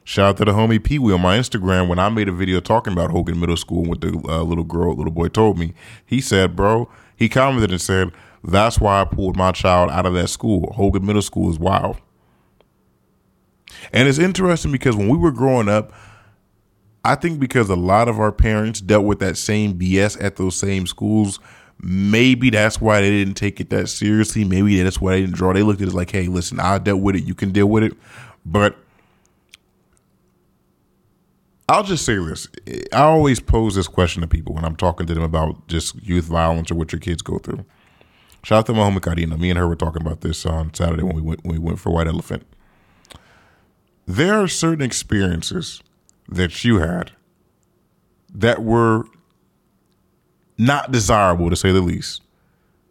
Shout 0.03 0.29
out 0.29 0.37
to 0.37 0.45
the 0.45 0.51
homie 0.51 0.83
Pee 0.83 0.99
Wee 0.99 1.13
on 1.13 1.21
my 1.21 1.37
Instagram 1.37 1.87
when 1.87 1.97
I 1.97 2.09
made 2.09 2.27
a 2.27 2.33
video 2.33 2.59
talking 2.59 2.91
about 2.91 3.11
Hogan 3.11 3.39
Middle 3.39 3.55
School 3.55 3.83
what 3.83 4.01
the 4.01 4.09
uh, 4.27 4.43
little 4.43 4.65
girl, 4.65 4.95
little 4.95 5.13
boy 5.13 5.29
told 5.29 5.57
me. 5.57 5.73
He 6.05 6.19
said, 6.19 6.55
bro, 6.55 6.89
he 7.15 7.29
commented 7.29 7.71
and 7.71 7.81
said, 7.81 8.11
that's 8.43 8.79
why 8.79 9.01
I 9.01 9.05
pulled 9.05 9.37
my 9.37 9.53
child 9.53 9.89
out 9.91 10.05
of 10.05 10.13
that 10.15 10.27
school. 10.27 10.73
Hogan 10.73 11.05
Middle 11.05 11.21
School 11.21 11.49
is 11.49 11.57
wild. 11.57 11.97
And 13.93 14.07
it's 14.07 14.19
interesting 14.19 14.71
because 14.71 14.95
when 14.95 15.07
we 15.07 15.17
were 15.17 15.31
growing 15.31 15.69
up, 15.69 15.93
I 17.05 17.15
think 17.15 17.39
because 17.39 17.69
a 17.69 17.75
lot 17.75 18.07
of 18.07 18.19
our 18.19 18.31
parents 18.31 18.81
dealt 18.81 19.05
with 19.05 19.19
that 19.19 19.37
same 19.37 19.77
BS 19.77 20.21
at 20.21 20.35
those 20.35 20.55
same 20.55 20.85
schools, 20.85 21.39
maybe 21.79 22.49
that's 22.49 22.79
why 22.79 23.01
they 23.01 23.09
didn't 23.09 23.35
take 23.35 23.59
it 23.59 23.69
that 23.69 23.87
seriously. 23.87 24.43
Maybe 24.43 24.81
that's 24.81 25.01
why 25.01 25.13
they 25.13 25.21
didn't 25.21 25.35
draw. 25.35 25.53
They 25.53 25.63
looked 25.63 25.81
at 25.81 25.87
it 25.89 25.93
like, 25.93 26.11
hey, 26.11 26.27
listen, 26.27 26.59
I 26.59 26.77
dealt 26.77 27.01
with 27.01 27.15
it. 27.15 27.23
You 27.23 27.35
can 27.35 27.51
deal 27.51 27.67
with 27.67 27.83
it. 27.83 27.93
But 28.45 28.77
I'll 31.69 31.83
just 31.83 32.05
say 32.05 32.15
this. 32.15 32.47
I 32.91 33.03
always 33.03 33.39
pose 33.39 33.75
this 33.75 33.87
question 33.87 34.21
to 34.21 34.27
people 34.27 34.53
when 34.53 34.65
I'm 34.65 34.75
talking 34.75 35.07
to 35.07 35.13
them 35.13 35.23
about 35.23 35.67
just 35.67 35.95
youth 36.03 36.25
violence 36.25 36.69
or 36.69 36.75
what 36.75 36.91
your 36.91 36.99
kids 36.99 37.21
go 37.21 37.37
through. 37.37 37.65
Shout 38.43 38.59
out 38.59 38.65
to 38.65 38.73
my 38.73 38.81
homie 38.81 39.01
Karina. 39.01 39.37
Me 39.37 39.49
and 39.49 39.57
her 39.57 39.67
were 39.67 39.75
talking 39.75 40.01
about 40.01 40.21
this 40.21 40.45
on 40.45 40.73
Saturday 40.73 41.03
when 41.03 41.15
we 41.15 41.21
went 41.21 41.45
when 41.45 41.53
we 41.53 41.59
went 41.59 41.79
for 41.79 41.91
White 41.91 42.07
Elephant. 42.07 42.45
There 44.05 44.33
are 44.33 44.49
certain 44.49 44.83
experiences 44.83 45.81
that 46.27 46.65
you 46.65 46.79
had 46.79 47.11
that 48.33 48.61
were 48.61 49.05
not 50.57 50.91
desirable 50.91 51.49
to 51.49 51.55
say 51.55 51.71
the 51.71 51.81
least. 51.81 52.21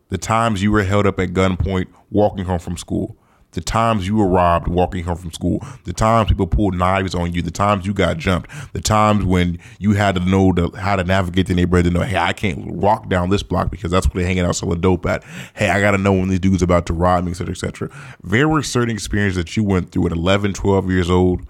The 0.09 0.19
times 0.19 0.63
you 0.63 0.73
were 0.73 0.85
held 0.85 1.07
up 1.07 1.19
at 1.19 1.31
gunpoint 1.31 1.89
walking 2.11 2.47
home 2.47 2.59
from 2.59 2.77
school, 2.79 3.17
the 3.53 3.61
times 3.61 4.07
you 4.07 4.17
were 4.17 4.27
robbed 4.27 4.67
walking 4.67 5.05
home 5.05 5.17
from 5.17 5.33
school, 5.33 5.65
the 5.85 5.93
times 5.93 6.29
people 6.29 6.47
pulled 6.47 6.75
knives 6.75 7.15
on 7.15 7.33
you, 7.33 7.43
the 7.43 7.51
times 7.51 7.87
you 7.87 7.95
got 7.95 8.17
jumped, 8.17 8.51
the 8.73 8.81
times 8.81 9.25
when 9.25 9.59
you 9.79 9.93
had 9.93 10.15
to 10.15 10.21
know 10.25 10.53
how 10.77 10.97
to 10.97 11.05
navigate 11.05 11.47
the 11.47 11.55
neighborhood 11.55 11.85
to 11.85 11.91
know, 11.91 12.01
hey, 12.01 12.17
I 12.17 12.33
can't 12.33 12.67
walk 12.67 13.09
down 13.09 13.31
this 13.31 13.43
block 13.43 13.71
because 13.71 13.91
that's 13.91 14.07
where 14.07 14.23
they're 14.23 14.29
hanging 14.29 14.45
out 14.45 14.57
selling 14.57 14.81
dope 14.81 15.07
at. 15.07 15.23
Hey, 15.55 15.69
I 15.69 15.81
got 15.81 15.93
to 15.93 15.99
know 15.99 16.13
when 16.13 16.29
these 16.29 16.41
dudes 16.41 16.63
about 16.63 16.87
to 16.87 16.93
rob 16.93 17.25
me, 17.25 17.33
et 17.33 17.35
cetera, 17.35 17.53
et 17.53 17.59
cetera. 17.59 17.91
There 18.23 18.49
were 18.49 18.63
certain 18.63 18.95
experiences 18.95 19.37
that 19.37 19.57
you 19.57 19.65
went 19.65 19.93
through 19.93 20.07
at 20.07 20.13
11, 20.13 20.55
12 20.55 20.91
years 20.91 21.11
old 21.11 21.47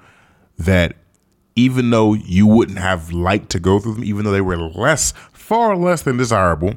that 0.58 0.96
even 1.54 1.90
though 1.90 2.14
you 2.14 2.46
wouldn't 2.46 2.78
have 2.78 3.12
liked 3.12 3.50
to 3.50 3.60
go 3.60 3.78
through 3.78 3.94
them, 3.94 4.04
even 4.04 4.24
though 4.24 4.32
they 4.32 4.40
were 4.40 4.56
less, 4.56 5.12
far 5.32 5.76
less 5.76 6.02
than 6.02 6.16
desirable, 6.16 6.74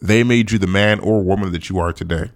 they 0.00 0.22
made 0.22 0.50
you 0.50 0.58
the 0.58 0.66
man 0.66 1.00
or 1.00 1.22
woman 1.22 1.52
that 1.52 1.68
you 1.68 1.78
are 1.78 1.92
today 1.92 2.30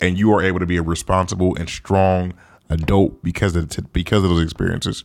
and 0.00 0.18
you 0.18 0.32
are 0.32 0.42
able 0.42 0.58
to 0.58 0.66
be 0.66 0.76
a 0.76 0.82
responsible 0.82 1.56
and 1.56 1.68
strong 1.68 2.34
adult 2.68 3.22
because 3.22 3.56
of 3.56 3.92
because 3.92 4.22
of 4.22 4.30
those 4.30 4.42
experiences. 4.42 5.04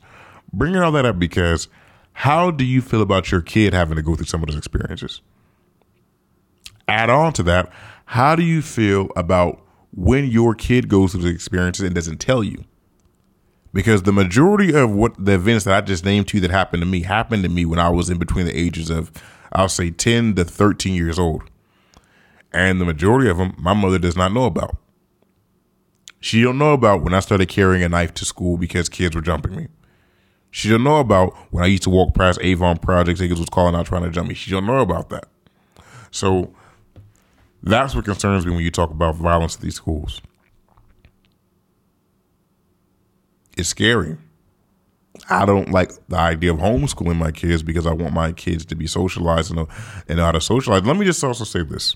Bringing 0.52 0.82
all 0.82 0.92
that 0.92 1.06
up 1.06 1.18
because 1.18 1.68
how 2.14 2.52
do 2.52 2.64
you 2.64 2.82
feel 2.82 3.02
about 3.02 3.32
your 3.32 3.42
kid 3.42 3.74
having 3.74 3.96
to 3.96 4.02
go 4.02 4.16
through 4.16 4.26
some 4.26 4.44
of 4.44 4.48
those 4.48 4.58
experiences? 4.58 5.22
Add 6.88 7.10
on 7.10 7.34
to 7.34 7.44
that, 7.44 7.72
how 8.06 8.36
do 8.36 8.44
you 8.44 8.62
feel 8.62 9.10
about 9.16 9.66
when 9.96 10.26
your 10.28 10.54
kid 10.54 10.90
goes 10.90 11.14
through 11.14 11.24
the 11.24 11.30
experiences 11.30 11.86
and 11.86 11.96
doesn't 11.96 12.18
tell 12.18 12.44
you? 12.44 12.64
Because 13.74 14.04
the 14.04 14.14
majority 14.14 14.74
of 14.76 14.92
what 14.92 15.14
the 15.24 15.34
events 15.34 15.66
that 15.66 15.74
I 15.74 15.82
just 15.82 16.06
named 16.06 16.28
to 16.28 16.38
you 16.38 16.42
that 16.42 16.52
happened 16.52 16.82
to 16.82 16.86
me 16.86 17.02
happened 17.02 17.42
to 17.44 17.50
me 17.50 17.66
when 17.66 17.80
I 17.80 17.90
was 17.90 18.10
in 18.10 18.20
between 18.20 18.46
the 18.46 18.56
ages 18.56 18.92
of, 18.92 19.12
I'll 19.52 19.70
say, 19.70 19.90
10 19.90 20.36
to 20.36 20.46
13 20.46 20.94
years 20.94 21.18
old. 21.18 21.44
And 22.54 22.80
the 22.80 22.86
majority 22.86 23.30
of 23.30 23.38
them, 23.38 23.56
my 23.58 23.74
mother 23.74 23.98
does 23.98 24.16
not 24.16 24.32
know 24.32 24.46
about. 24.46 24.78
She 26.20 26.42
don't 26.42 26.58
know 26.58 26.74
about 26.74 27.02
when 27.02 27.14
I 27.14 27.20
started 27.20 27.50
carrying 27.50 27.84
a 27.84 27.90
knife 27.90 28.14
to 28.16 28.26
school 28.26 28.58
because 28.58 28.88
kids 28.88 29.16
were 29.16 29.22
jumping 29.22 29.56
me. 29.56 29.68
She 30.52 30.70
don't 30.70 30.84
know 30.84 31.00
about 31.00 31.36
when 31.52 31.64
I 31.64 31.68
used 31.68 31.84
to 31.84 31.90
walk 31.90 32.14
past 32.14 32.40
Avon 32.42 32.78
Projects, 32.78 33.20
niggas 33.20 33.40
was 33.40 33.50
calling 33.50 33.76
out 33.76 33.88
trying 33.88 34.04
to 34.04 34.12
jump 34.12 34.30
me. 34.30 34.36
She 34.36 34.52
don't 34.52 34.68
know 34.68 34.80
about 34.80 35.10
that. 35.10 35.26
So 36.12 36.54
that's 37.64 37.96
what 37.96 38.06
concerns 38.06 38.46
me 38.46 38.54
when 38.54 38.64
you 38.64 38.70
talk 38.70 38.92
about 38.92 39.16
violence 39.16 39.56
at 39.56 39.62
these 39.62 39.76
schools. 39.76 40.22
It's 43.58 43.70
scary. 43.70 44.18
I 45.30 45.46
don't 45.46 45.72
like 45.72 45.92
the 46.08 46.18
idea 46.18 46.54
of 46.54 46.60
homeschooling 46.60 47.18
my 47.18 47.32
kids 47.32 47.64
because 47.64 47.88
I 47.88 47.94
want 47.94 48.14
my 48.14 48.32
kids 48.32 48.66
to 48.66 48.76
be 48.76 48.88
socialized 48.88 49.50
and 49.50 49.58
know, 49.58 49.68
and 50.08 50.18
know 50.18 50.26
how 50.26 50.32
to 50.32 50.42
socialize. 50.42 50.84
Let 50.84 50.98
me 50.98 51.06
just 51.06 51.24
also 51.24 51.44
say 51.44 51.64
this 51.64 51.96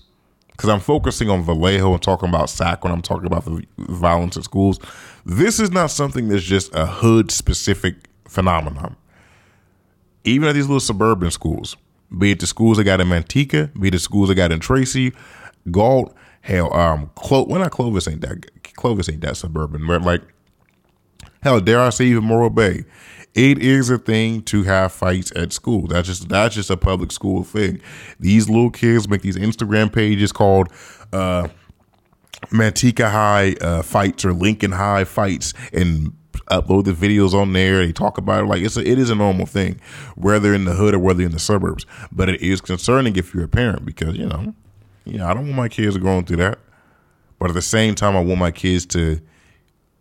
because 0.58 0.70
I'm 0.70 0.80
focusing 0.80 1.30
on 1.30 1.44
Vallejo 1.44 1.92
and 1.92 2.02
talking 2.02 2.28
about 2.28 2.50
SAC 2.50 2.82
when 2.82 2.92
I'm 2.92 3.00
talking 3.00 3.26
about 3.26 3.44
the 3.44 3.64
violence 3.78 4.36
at 4.36 4.42
schools. 4.42 4.80
This 5.24 5.60
is 5.60 5.70
not 5.70 5.92
something 5.92 6.26
that's 6.26 6.42
just 6.42 6.74
a 6.74 6.84
hood 6.84 7.30
specific 7.30 7.94
phenomenon. 8.26 8.96
Even 10.24 10.48
at 10.48 10.56
these 10.56 10.66
little 10.66 10.80
suburban 10.80 11.30
schools, 11.30 11.76
be 12.18 12.32
it 12.32 12.40
the 12.40 12.46
schools 12.48 12.76
that 12.76 12.84
got 12.84 13.00
in 13.00 13.06
Manteca, 13.06 13.72
be 13.80 13.86
it 13.86 13.92
the 13.92 14.00
schools 14.00 14.30
that 14.30 14.34
got 14.34 14.50
in 14.50 14.58
Tracy, 14.58 15.12
Galt, 15.70 16.12
hell, 16.40 16.74
um, 16.74 17.12
Clo- 17.14 17.46
well, 17.46 17.60
not 17.60 17.70
Clovis 17.70 18.08
ain't 18.08 18.22
that, 18.22 18.50
Clovis 18.74 19.08
ain't 19.08 19.20
that 19.20 19.36
suburban, 19.36 19.86
but 19.86 20.02
like, 20.02 20.22
hell, 21.40 21.60
dare 21.60 21.80
I 21.80 21.90
say 21.90 22.06
even 22.06 22.24
Morro 22.24 22.50
Bay 22.50 22.84
it 23.34 23.58
is 23.58 23.90
a 23.90 23.98
thing 23.98 24.42
to 24.42 24.62
have 24.64 24.92
fights 24.92 25.32
at 25.36 25.52
school. 25.52 25.86
That's 25.86 26.08
just 26.08 26.28
that's 26.28 26.54
just 26.54 26.70
a 26.70 26.76
public 26.76 27.12
school 27.12 27.44
thing. 27.44 27.80
These 28.18 28.48
little 28.48 28.70
kids 28.70 29.08
make 29.08 29.22
these 29.22 29.36
Instagram 29.36 29.92
pages 29.92 30.32
called 30.32 30.68
uh, 31.12 31.48
Manteca 32.46 33.10
High 33.10 33.54
uh, 33.60 33.82
fights 33.82 34.24
or 34.24 34.32
Lincoln 34.32 34.72
High 34.72 35.04
fights 35.04 35.54
and 35.72 36.12
upload 36.50 36.84
the 36.84 36.92
videos 36.92 37.34
on 37.34 37.52
there. 37.52 37.84
They 37.84 37.92
talk 37.92 38.18
about 38.18 38.44
it 38.44 38.46
like 38.46 38.62
it's 38.62 38.76
a, 38.76 38.80
it 38.80 38.98
is 38.98 39.10
a 39.10 39.14
normal 39.14 39.46
thing, 39.46 39.80
whether 40.16 40.54
in 40.54 40.64
the 40.64 40.74
hood 40.74 40.94
or 40.94 40.98
whether 40.98 41.22
in 41.22 41.32
the 41.32 41.38
suburbs. 41.38 41.86
But 42.10 42.28
it 42.28 42.40
is 42.40 42.60
concerning 42.60 43.16
if 43.16 43.34
you're 43.34 43.44
a 43.44 43.48
parent 43.48 43.84
because 43.84 44.16
you 44.16 44.26
know, 44.26 44.54
you 45.04 45.18
know, 45.18 45.26
I 45.26 45.34
don't 45.34 45.44
want 45.44 45.56
my 45.56 45.68
kids 45.68 45.96
going 45.96 46.24
through 46.24 46.38
that. 46.38 46.58
But 47.38 47.50
at 47.50 47.54
the 47.54 47.62
same 47.62 47.94
time, 47.94 48.16
I 48.16 48.20
want 48.20 48.40
my 48.40 48.50
kids 48.50 48.84
to 48.86 49.20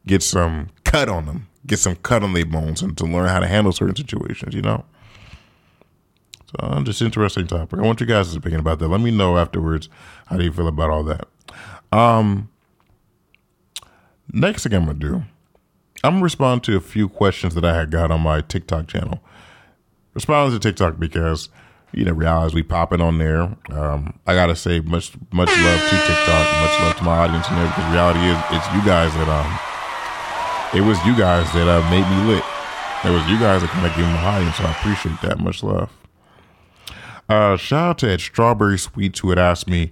get 0.08 0.24
some 0.24 0.70
cut 0.86 1.08
on 1.10 1.26
them 1.26 1.48
get 1.68 1.80
some 1.80 1.96
cut 1.98 2.24
on 2.24 2.34
their 2.34 2.46
bones 2.46 2.82
and 2.82 2.98
to 2.98 3.06
learn 3.06 3.28
how 3.28 3.40
to 3.40 3.48
handle 3.48 3.72
certain 3.72 3.96
situations, 3.96 4.56
you 4.56 4.62
know? 4.62 4.86
So, 6.48 6.56
uh, 6.60 6.82
just 6.84 7.02
interesting 7.02 7.46
topic. 7.46 7.80
I 7.80 7.84
want 7.84 8.00
you 8.00 8.08
guys 8.08 8.32
to 8.32 8.38
opinion 8.38 8.62
about 8.62 8.80
that. 8.80 8.88
Let 8.88 9.02
me 9.02 9.12
know 9.12 9.38
afterwards 9.38 9.90
how 10.28 10.38
do 10.38 10.46
you 10.46 10.52
feel 10.52 10.68
about 10.68 10.90
all 10.90 11.04
that. 11.04 11.28
Um, 11.92 12.50
next 14.32 14.64
thing 14.64 14.74
I'm 14.74 14.86
gonna 14.86 14.98
do, 14.98 15.24
I'm 16.04 16.14
gonna 16.14 16.24
respond 16.24 16.64
to 16.64 16.78
a 16.78 16.82
few 16.82 17.10
questions 17.10 17.54
that 17.56 17.66
I 17.66 17.76
had 17.76 17.92
got 17.92 18.12
on 18.12 18.22
my 18.22 18.42
TikTok 18.42 18.88
channel. 18.88 19.20
Responding 20.14 20.58
to 20.58 20.68
TikTok 20.68 21.00
because 21.00 21.50
you 21.94 22.04
know, 22.06 22.12
realize 22.12 22.54
we 22.54 22.64
popping 22.64 23.02
on 23.02 23.18
there. 23.18 23.42
Um, 23.70 24.20
I 24.26 24.36
gotta 24.36 24.56
say 24.56 24.80
much 24.80 25.14
much 25.32 25.50
love 25.50 25.80
to 25.80 25.96
TikTok, 25.96 26.62
much 26.62 26.80
love 26.80 26.96
to 26.98 27.04
my 27.04 27.18
audience 27.18 27.48
and 27.50 27.70
because 27.70 27.92
reality 27.92 28.20
is 28.20 28.38
it's 28.52 28.74
you 28.76 28.86
guys 28.86 29.14
that 29.14 29.28
um 29.28 29.77
it 30.74 30.82
was 30.82 30.98
you 31.06 31.16
guys 31.16 31.52
that 31.54 31.68
uh, 31.68 31.82
made 31.90 32.08
me 32.10 32.34
lit. 32.34 32.44
It 33.04 33.12
was 33.12 33.26
you 33.30 33.40
guys 33.40 33.62
that 33.62 33.70
kind 33.70 33.86
of 33.86 33.96
gave 33.96 34.06
me 34.06 34.18
high, 34.18 34.40
and 34.40 34.54
so 34.56 34.64
I 34.64 34.72
appreciate 34.72 35.22
that. 35.22 35.40
Much 35.40 35.64
love. 35.64 35.90
Uh, 37.30 37.58
shout 37.58 37.90
out 37.90 37.98
to 38.00 38.18
Strawberry 38.20 38.78
Sweets 38.78 39.20
who 39.20 39.30
had 39.30 39.40
asked 39.40 39.68
me, 39.68 39.92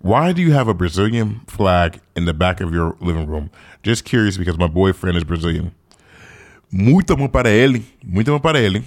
why 0.00 0.32
do 0.32 0.40
you 0.40 0.52
have 0.52 0.68
a 0.68 0.74
Brazilian 0.74 1.40
flag 1.46 2.00
in 2.14 2.26
the 2.26 2.34
back 2.34 2.60
of 2.60 2.72
your 2.72 2.96
living 3.00 3.26
room? 3.26 3.50
Just 3.82 4.04
curious 4.04 4.36
because 4.36 4.56
my 4.58 4.68
boyfriend 4.68 5.16
is 5.16 5.24
Brazilian. 5.24 5.72
Muito 6.72 7.16
bom 7.16 7.28
para 7.28 7.48
ele, 7.48 7.84
muito 8.04 8.30
bom 8.30 8.38
para 8.40 8.58
ele. 8.58 8.84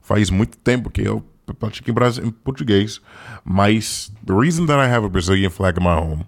Faz 0.00 0.30
muito 0.30 0.58
tempo 0.58 0.90
que 0.90 1.02
eu 1.02 1.24
pratico 1.58 1.90
em 1.90 2.30
português. 2.30 3.00
Mas 3.44 4.10
the 4.24 4.34
reason 4.34 4.66
that 4.66 4.78
I 4.78 4.88
have 4.88 5.04
a 5.04 5.08
Brazilian 5.08 5.50
flag 5.50 5.78
in 5.78 5.84
my 5.84 5.94
home, 5.94 6.26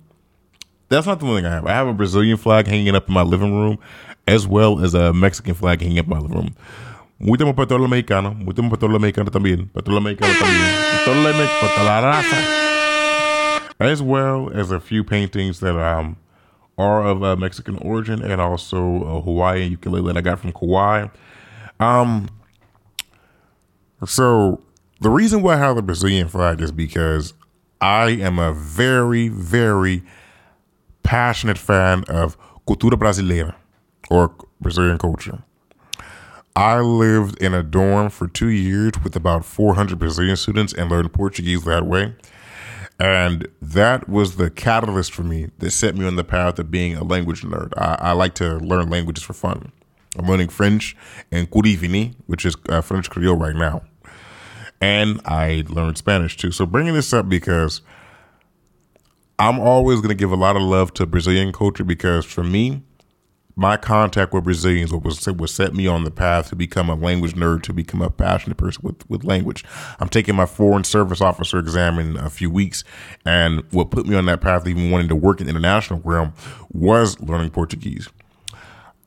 that's 0.89 1.07
not 1.07 1.19
the 1.19 1.27
only 1.27 1.43
thing 1.43 1.47
I 1.47 1.55
have. 1.55 1.67
I 1.67 1.73
have 1.73 1.89
a 1.89 1.95
Brazilian 1.95 2.37
flag 2.37 2.69
hanging 2.69 2.95
up 2.95 3.09
in 3.09 3.15
my 3.15 3.23
living 3.23 3.53
room, 3.53 3.79
as 4.27 4.47
well 4.47 4.85
as 4.85 4.95
a 4.95 5.13
Mexican 5.13 5.55
flag 5.55 5.81
hanging 5.81 5.99
up 5.99 6.07
in 6.07 6.11
my 6.11 6.19
living 6.19 6.37
room. 6.37 6.55
Muito 7.19 7.45
bom 7.45 7.55
para 7.55 7.67
toda 7.67 7.83
a 7.83 7.87
americana, 7.87 8.31
muito 8.31 8.61
bom 8.61 8.69
para 8.69 8.79
toda 8.79 8.93
a 8.93 8.97
americana 8.97 9.31
também, 9.31 9.65
para 9.67 9.83
toda 9.83 9.97
a 9.97 10.01
americana 10.01 10.35
também, 10.35 11.49
para 11.61 11.69
toda 11.69 11.91
a 11.91 12.01
raça 12.01 12.67
as 13.79 14.01
well 14.01 14.51
as 14.51 14.71
a 14.71 14.81
few 14.81 15.05
paintings 15.05 15.61
that 15.61 15.77
um, 15.77 16.17
are 16.79 17.03
of 17.07 17.23
uh, 17.23 17.37
Mexican 17.37 17.77
origin 17.79 18.23
and 18.23 18.41
also 18.41 18.79
a 19.05 19.21
Hawaiian 19.21 19.71
ukulele 19.71 20.07
that 20.07 20.17
I 20.17 20.21
got 20.21 20.41
from 20.41 20.53
Kauai. 20.53 21.09
Um, 21.79 22.29
so 24.07 24.63
the 25.01 25.11
reason 25.11 25.43
why 25.43 25.55
I 25.55 25.59
have 25.59 25.77
the 25.77 25.83
Brazilian 25.83 26.29
flag 26.29 26.61
is 26.61 26.73
because 26.73 27.35
I 27.81 28.11
am 28.11 28.39
a 28.39 28.53
very, 28.53 29.29
very 29.29 30.03
passionate 31.03 31.59
fan 31.59 32.05
of 32.09 32.37
cultura 32.67 32.97
brasileira 32.99 33.55
or 34.11 34.35
Brazilian 34.61 34.99
culture. 34.99 35.43
I 36.55 36.81
lived 36.81 37.41
in 37.43 37.53
a 37.53 37.63
dorm 37.63 38.09
for 38.09 38.29
two 38.29 38.49
years 38.49 38.93
with 39.05 39.15
about 39.15 39.45
400 39.45 39.99
Brazilian 39.99 40.37
students 40.37 40.73
and 40.73 40.91
learned 40.91 41.13
Portuguese 41.13 41.65
that 41.65 41.85
way. 41.85 42.15
And 42.99 43.47
that 43.61 44.09
was 44.09 44.37
the 44.37 44.49
catalyst 44.49 45.13
for 45.13 45.23
me 45.23 45.51
that 45.59 45.71
set 45.73 45.95
me 45.95 46.07
on 46.07 46.17
the 46.17 46.25
path 46.25 46.59
of 46.59 46.71
being 46.71 46.97
a 46.97 47.05
language 47.05 47.43
nerd. 47.43 47.75
I, 47.77 47.97
I 48.01 48.13
like 48.13 48.35
to 48.37 48.57
learn 48.57 48.89
languages 48.89 49.23
for 49.23 49.35
fun. 49.35 49.71
I'm 50.19 50.27
learning 50.27 50.49
French 50.49 50.97
and 51.31 51.51
Kouri-Vini, 51.51 52.15
which 52.27 52.47
is 52.47 52.57
uh, 52.71 52.81
French 52.81 53.11
Creole 53.11 53.37
right 53.37 53.55
now. 53.55 53.83
And 54.81 55.21
I 55.27 55.65
learned 55.69 55.99
Spanish 55.99 56.39
too. 56.39 56.53
So 56.53 56.65
bringing 56.65 56.95
this 56.95 57.13
up 57.13 57.29
because 57.29 57.83
I'm 59.39 59.59
always 59.59 59.99
going 59.99 60.09
to 60.09 60.15
give 60.15 60.33
a 60.33 60.37
lot 60.37 60.57
of 60.57 60.63
love 60.63 60.95
to 60.95 61.05
Brazilian 61.05 61.53
culture 61.53 61.85
because 61.85 62.25
for 62.25 62.43
me, 62.43 62.83
my 63.59 63.79
contact 63.79 64.35
with 64.35 64.45
Brazilians 64.45 64.93
was 64.93 65.27
was 65.27 65.53
set 65.53 65.75
me 65.75 65.87
on 65.87 66.05
the 66.05 66.11
path 66.11 66.51
to 66.51 66.57
become 66.57 66.91
a 66.91 66.95
language 66.95 67.35
nerd, 67.35 67.63
to 67.63 67.73
become 67.73 68.03
a 68.03 68.11
passionate 68.11 68.59
person 68.59 68.83
with, 68.85 69.09
with 69.09 69.25
language. 69.25 69.65
I'm 69.99 70.11
taking 70.11 70.37
my 70.37 70.45
foreign 70.45 70.85
service 70.85 71.23
officer 71.23 71.59
exam 71.59 71.99
in 71.99 72.19
a 72.19 72.29
few 72.29 72.51
weeks, 72.51 72.85
and 73.25 73.63
what 73.71 73.91
put 73.91 74.07
me 74.07 74.15
on 74.15 74.27
that 74.27 74.43
path, 74.43 74.67
even 74.67 74.91
wanting 74.91 75.09
to 75.09 75.17
work 75.17 75.41
in 75.41 75.47
the 75.47 75.51
international 75.51 76.01
realm, 76.05 76.35
was 76.71 77.19
learning 77.19 77.51
Portuguese. 77.51 78.09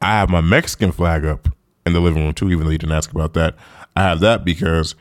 I 0.02 0.14
have 0.14 0.30
my 0.30 0.42
Mexican 0.42 0.92
flag 0.92 1.26
up 1.26 1.48
in 1.86 1.94
the 1.94 2.00
living 2.00 2.24
room 2.24 2.34
too, 2.34 2.50
even 2.50 2.66
though 2.66 2.72
you 2.72 2.80
didn't 2.80 2.96
ask 2.96 3.12
about 3.12 3.36
that. 3.36 3.56
I 3.96 4.02
have 4.02 4.20
that 4.22 4.44
because 4.44 4.96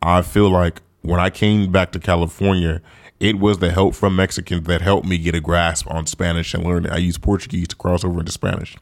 I 0.00 0.22
feel 0.22 0.48
like 0.48 0.80
when 1.02 1.20
I 1.20 1.28
came 1.28 1.70
back 1.70 1.92
to 1.92 2.00
California 2.00 2.80
it 3.20 3.38
was 3.38 3.58
the 3.58 3.70
help 3.70 3.94
from 3.94 4.16
Mexicans 4.16 4.66
that 4.66 4.82
helped 4.82 5.06
me 5.06 5.18
get 5.18 5.34
a 5.34 5.40
grasp 5.40 5.88
on 5.90 6.04
Spanish 6.06 6.52
and 6.52 6.64
learn 6.64 6.84
it. 6.84 6.92
I 6.92 6.98
use 6.98 7.16
Portuguese 7.16 7.68
to 7.68 7.76
cross 7.76 8.04
over 8.04 8.20
into 8.20 8.32
Spanish. 8.32 8.76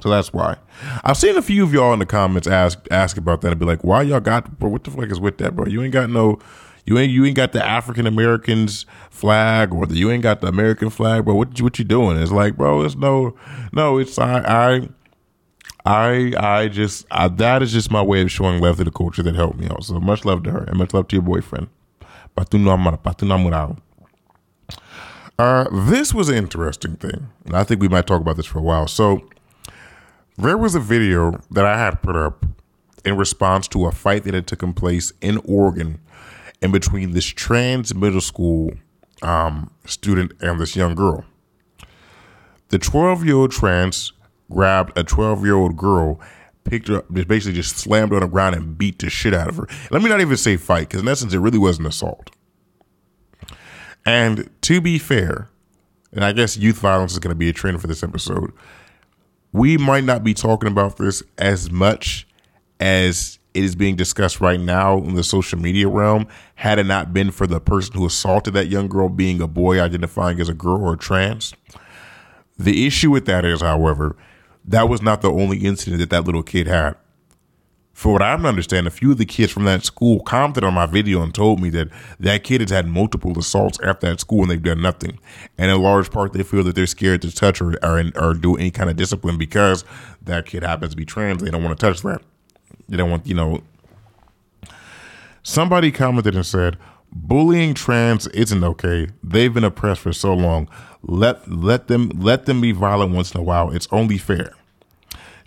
So 0.00 0.10
that's 0.10 0.32
why. 0.32 0.56
I've 1.02 1.16
seen 1.16 1.36
a 1.36 1.42
few 1.42 1.64
of 1.64 1.72
y'all 1.72 1.92
in 1.92 1.98
the 1.98 2.06
comments 2.06 2.46
ask 2.46 2.78
ask 2.90 3.16
about 3.16 3.40
that 3.40 3.50
and 3.50 3.58
be 3.58 3.66
like, 3.66 3.82
why 3.82 4.02
y'all 4.02 4.20
got 4.20 4.58
bro, 4.58 4.70
what 4.70 4.84
the 4.84 4.90
fuck 4.90 5.10
is 5.10 5.20
with 5.20 5.38
that, 5.38 5.56
bro? 5.56 5.66
You 5.66 5.82
ain't 5.82 5.92
got 5.92 6.08
no 6.10 6.38
you 6.84 6.98
ain't 6.98 7.12
you 7.12 7.24
ain't 7.24 7.36
got 7.36 7.52
the 7.52 7.64
African 7.64 8.06
Americans 8.06 8.86
flag 9.10 9.74
or 9.74 9.86
the 9.86 9.96
you 9.96 10.10
ain't 10.10 10.22
got 10.22 10.40
the 10.40 10.46
American 10.46 10.88
flag, 10.88 11.24
bro. 11.24 11.34
What 11.34 11.60
what 11.60 11.78
you 11.78 11.84
doing? 11.84 12.16
It's 12.16 12.32
like, 12.32 12.56
bro, 12.56 12.82
it's 12.82 12.96
no 12.96 13.36
no, 13.72 13.98
it's 13.98 14.18
I 14.18 14.40
I 14.40 14.88
I 15.84 16.32
I 16.38 16.68
just 16.68 17.06
I, 17.10 17.28
that 17.28 17.62
is 17.62 17.72
just 17.72 17.90
my 17.90 18.02
way 18.02 18.22
of 18.22 18.30
showing 18.30 18.60
love 18.60 18.76
to 18.78 18.84
the 18.84 18.90
culture 18.90 19.22
that 19.22 19.34
helped 19.34 19.58
me 19.58 19.66
out. 19.68 19.84
So 19.84 19.98
much 19.98 20.24
love 20.24 20.44
to 20.44 20.50
her 20.52 20.64
and 20.64 20.78
much 20.78 20.94
love 20.94 21.08
to 21.08 21.16
your 21.16 21.22
boyfriend. 21.24 21.68
Uh, 25.38 25.66
this 25.86 26.14
was 26.14 26.28
an 26.28 26.36
interesting 26.36 26.96
thing. 26.96 27.28
And 27.46 27.56
I 27.56 27.64
think 27.64 27.80
we 27.80 27.88
might 27.88 28.06
talk 28.06 28.20
about 28.20 28.36
this 28.36 28.46
for 28.46 28.58
a 28.58 28.62
while. 28.62 28.88
So 28.88 29.28
there 30.38 30.56
was 30.56 30.74
a 30.74 30.80
video 30.80 31.40
that 31.50 31.64
I 31.64 31.76
had 31.76 32.00
put 32.00 32.16
up 32.16 32.46
in 33.04 33.16
response 33.16 33.66
to 33.68 33.86
a 33.86 33.92
fight 33.92 34.24
that 34.24 34.34
had 34.34 34.46
taken 34.46 34.72
place 34.72 35.12
in 35.20 35.38
Oregon 35.44 36.00
in 36.62 36.70
between 36.70 37.12
this 37.12 37.26
trans 37.26 37.94
middle 37.94 38.20
school 38.20 38.72
um, 39.22 39.70
student 39.84 40.32
and 40.40 40.60
this 40.60 40.76
young 40.76 40.94
girl. 40.94 41.24
The 42.68 42.78
12 42.78 43.24
year 43.24 43.36
old 43.36 43.50
trans 43.50 44.12
grabbed 44.50 44.96
a 44.96 45.02
12 45.02 45.44
year 45.44 45.56
old 45.56 45.76
girl, 45.76 46.20
picked 46.64 46.88
her 46.88 46.98
up, 46.98 47.12
just 47.12 47.28
basically 47.28 47.54
just 47.54 47.76
slammed 47.76 48.12
her 48.12 48.16
on 48.16 48.22
the 48.22 48.28
ground 48.28 48.54
and 48.54 48.78
beat 48.78 49.00
the 49.00 49.10
shit 49.10 49.34
out 49.34 49.48
of 49.48 49.56
her. 49.56 49.66
Let 49.90 50.02
me 50.02 50.08
not 50.08 50.20
even 50.20 50.36
say 50.36 50.56
fight, 50.56 50.88
because 50.88 51.02
in 51.02 51.08
essence, 51.08 51.34
it 51.34 51.38
really 51.38 51.58
was 51.58 51.78
an 51.78 51.86
assault. 51.86 52.30
And 54.06 54.48
to 54.62 54.80
be 54.80 54.98
fair, 54.98 55.50
and 56.12 56.24
I 56.24 56.32
guess 56.32 56.56
youth 56.56 56.78
violence 56.78 57.12
is 57.12 57.18
going 57.18 57.34
to 57.34 57.38
be 57.38 57.48
a 57.48 57.52
trend 57.52 57.80
for 57.80 57.86
this 57.86 58.02
episode 58.02 58.52
we 59.52 59.76
might 59.76 60.04
not 60.04 60.22
be 60.22 60.34
talking 60.34 60.70
about 60.70 60.96
this 60.96 61.22
as 61.38 61.70
much 61.70 62.26
as 62.80 63.38
it 63.54 63.64
is 63.64 63.74
being 63.74 63.96
discussed 63.96 64.40
right 64.40 64.60
now 64.60 64.98
in 64.98 65.14
the 65.14 65.24
social 65.24 65.58
media 65.58 65.88
realm 65.88 66.28
had 66.54 66.78
it 66.78 66.86
not 66.86 67.12
been 67.12 67.30
for 67.30 67.46
the 67.46 67.60
person 67.60 67.94
who 67.94 68.06
assaulted 68.06 68.54
that 68.54 68.68
young 68.68 68.88
girl 68.88 69.08
being 69.08 69.40
a 69.40 69.48
boy 69.48 69.80
identifying 69.80 70.40
as 70.40 70.48
a 70.48 70.54
girl 70.54 70.84
or 70.84 70.96
trans. 70.96 71.54
The 72.58 72.86
issue 72.86 73.10
with 73.10 73.26
that 73.26 73.44
is, 73.44 73.60
however, 73.60 74.16
that 74.64 74.88
was 74.88 75.00
not 75.02 75.22
the 75.22 75.30
only 75.30 75.58
incident 75.58 76.00
that 76.00 76.10
that 76.10 76.24
little 76.24 76.42
kid 76.42 76.66
had 76.66 76.96
for 77.98 78.12
what 78.12 78.22
I'm 78.22 78.46
understanding, 78.46 78.86
a 78.86 78.94
few 78.94 79.10
of 79.10 79.18
the 79.18 79.26
kids 79.26 79.50
from 79.50 79.64
that 79.64 79.84
school 79.84 80.20
commented 80.20 80.62
on 80.62 80.72
my 80.72 80.86
video 80.86 81.20
and 81.20 81.34
told 81.34 81.60
me 81.60 81.68
that 81.70 81.88
that 82.20 82.44
kid 82.44 82.60
has 82.60 82.70
had 82.70 82.86
multiple 82.86 83.36
assaults 83.36 83.76
at 83.82 84.00
that 84.02 84.20
school 84.20 84.42
and 84.42 84.50
they've 84.52 84.62
done 84.62 84.80
nothing. 84.80 85.18
And 85.58 85.68
in 85.68 85.82
large 85.82 86.12
part, 86.12 86.32
they 86.32 86.44
feel 86.44 86.62
that 86.62 86.76
they're 86.76 86.86
scared 86.86 87.22
to 87.22 87.34
touch 87.34 87.60
or, 87.60 87.74
or, 87.84 88.04
or 88.14 88.34
do 88.34 88.54
any 88.54 88.70
kind 88.70 88.88
of 88.88 88.94
discipline 88.94 89.36
because 89.36 89.84
that 90.22 90.46
kid 90.46 90.62
happens 90.62 90.92
to 90.92 90.96
be 90.96 91.04
trans. 91.04 91.42
They 91.42 91.50
don't 91.50 91.64
want 91.64 91.76
to 91.76 91.86
touch 91.86 92.02
that. 92.02 92.22
They 92.88 92.96
don't 92.96 93.10
want, 93.10 93.26
you 93.26 93.34
know. 93.34 93.64
Somebody 95.42 95.90
commented 95.90 96.36
and 96.36 96.46
said, 96.46 96.78
bullying 97.10 97.74
trans 97.74 98.28
isn't 98.28 98.62
okay. 98.62 99.08
They've 99.24 99.52
been 99.52 99.64
oppressed 99.64 100.02
for 100.02 100.12
so 100.12 100.34
long. 100.34 100.68
Let 101.02 101.50
let 101.50 101.88
them 101.88 102.10
let 102.10 102.46
them 102.46 102.60
be 102.60 102.70
violent 102.70 103.12
once 103.12 103.34
in 103.34 103.40
a 103.40 103.42
while. 103.42 103.72
It's 103.72 103.88
only 103.90 104.18
fair. 104.18 104.54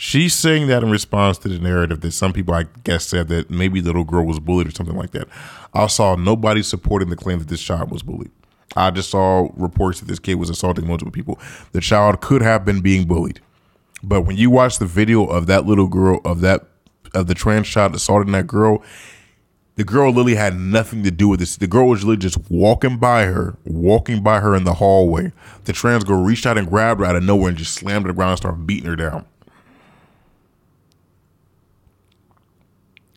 She's 0.03 0.33
saying 0.33 0.65
that 0.65 0.81
in 0.81 0.89
response 0.89 1.37
to 1.37 1.47
the 1.47 1.59
narrative 1.59 2.01
that 2.01 2.13
some 2.13 2.33
people, 2.33 2.55
I 2.55 2.65
guess, 2.83 3.05
said 3.05 3.27
that 3.27 3.51
maybe 3.51 3.81
the 3.81 3.89
little 3.89 4.03
girl 4.03 4.25
was 4.25 4.39
bullied 4.39 4.67
or 4.67 4.71
something 4.71 4.95
like 4.95 5.11
that. 5.11 5.27
I 5.75 5.85
saw 5.85 6.15
nobody 6.15 6.63
supporting 6.63 7.11
the 7.11 7.15
claim 7.15 7.37
that 7.37 7.49
this 7.49 7.61
child 7.61 7.91
was 7.91 8.01
bullied. 8.01 8.31
I 8.75 8.89
just 8.89 9.11
saw 9.11 9.49
reports 9.55 9.99
that 9.99 10.07
this 10.07 10.17
kid 10.17 10.35
was 10.35 10.49
assaulting 10.49 10.87
multiple 10.87 11.11
people. 11.11 11.37
The 11.73 11.81
child 11.81 12.19
could 12.19 12.41
have 12.41 12.65
been 12.65 12.81
being 12.81 13.05
bullied. 13.05 13.41
But 14.01 14.21
when 14.21 14.37
you 14.37 14.49
watch 14.49 14.79
the 14.79 14.87
video 14.87 15.23
of 15.25 15.45
that 15.45 15.67
little 15.67 15.87
girl, 15.87 16.19
of 16.25 16.41
that, 16.41 16.65
of 17.13 17.27
the 17.27 17.35
trans 17.35 17.67
child 17.67 17.93
assaulting 17.93 18.31
that 18.31 18.47
girl, 18.47 18.81
the 19.75 19.83
girl 19.83 20.09
literally 20.09 20.33
had 20.33 20.55
nothing 20.55 21.03
to 21.03 21.11
do 21.11 21.27
with 21.27 21.41
this. 21.41 21.57
The 21.57 21.67
girl 21.67 21.87
was 21.87 21.99
literally 21.99 22.17
just 22.17 22.49
walking 22.49 22.97
by 22.97 23.25
her, 23.25 23.55
walking 23.65 24.23
by 24.23 24.39
her 24.39 24.55
in 24.55 24.63
the 24.63 24.73
hallway. 24.73 25.31
The 25.65 25.73
trans 25.73 26.05
girl 26.05 26.23
reached 26.23 26.47
out 26.47 26.57
and 26.57 26.67
grabbed 26.67 27.01
her 27.01 27.05
out 27.05 27.15
of 27.15 27.21
nowhere 27.21 27.49
and 27.49 27.57
just 27.57 27.75
slammed 27.75 28.07
her 28.07 28.13
ground 28.13 28.31
and 28.31 28.37
started 28.39 28.65
beating 28.65 28.89
her 28.89 28.95
down. 28.95 29.27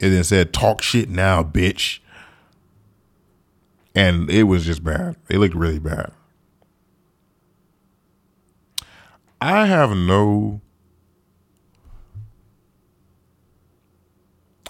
And 0.04 0.12
then 0.14 0.24
said, 0.24 0.52
"Talk 0.52 0.82
shit 0.82 1.08
now, 1.08 1.42
bitch." 1.42 2.00
And 3.94 4.28
it 4.28 4.44
was 4.44 4.64
just 4.64 4.84
bad. 4.84 5.16
It 5.30 5.38
looked 5.38 5.54
really 5.54 5.78
bad. 5.78 6.12
I 9.40 9.66
have 9.66 9.90
no. 9.90 10.60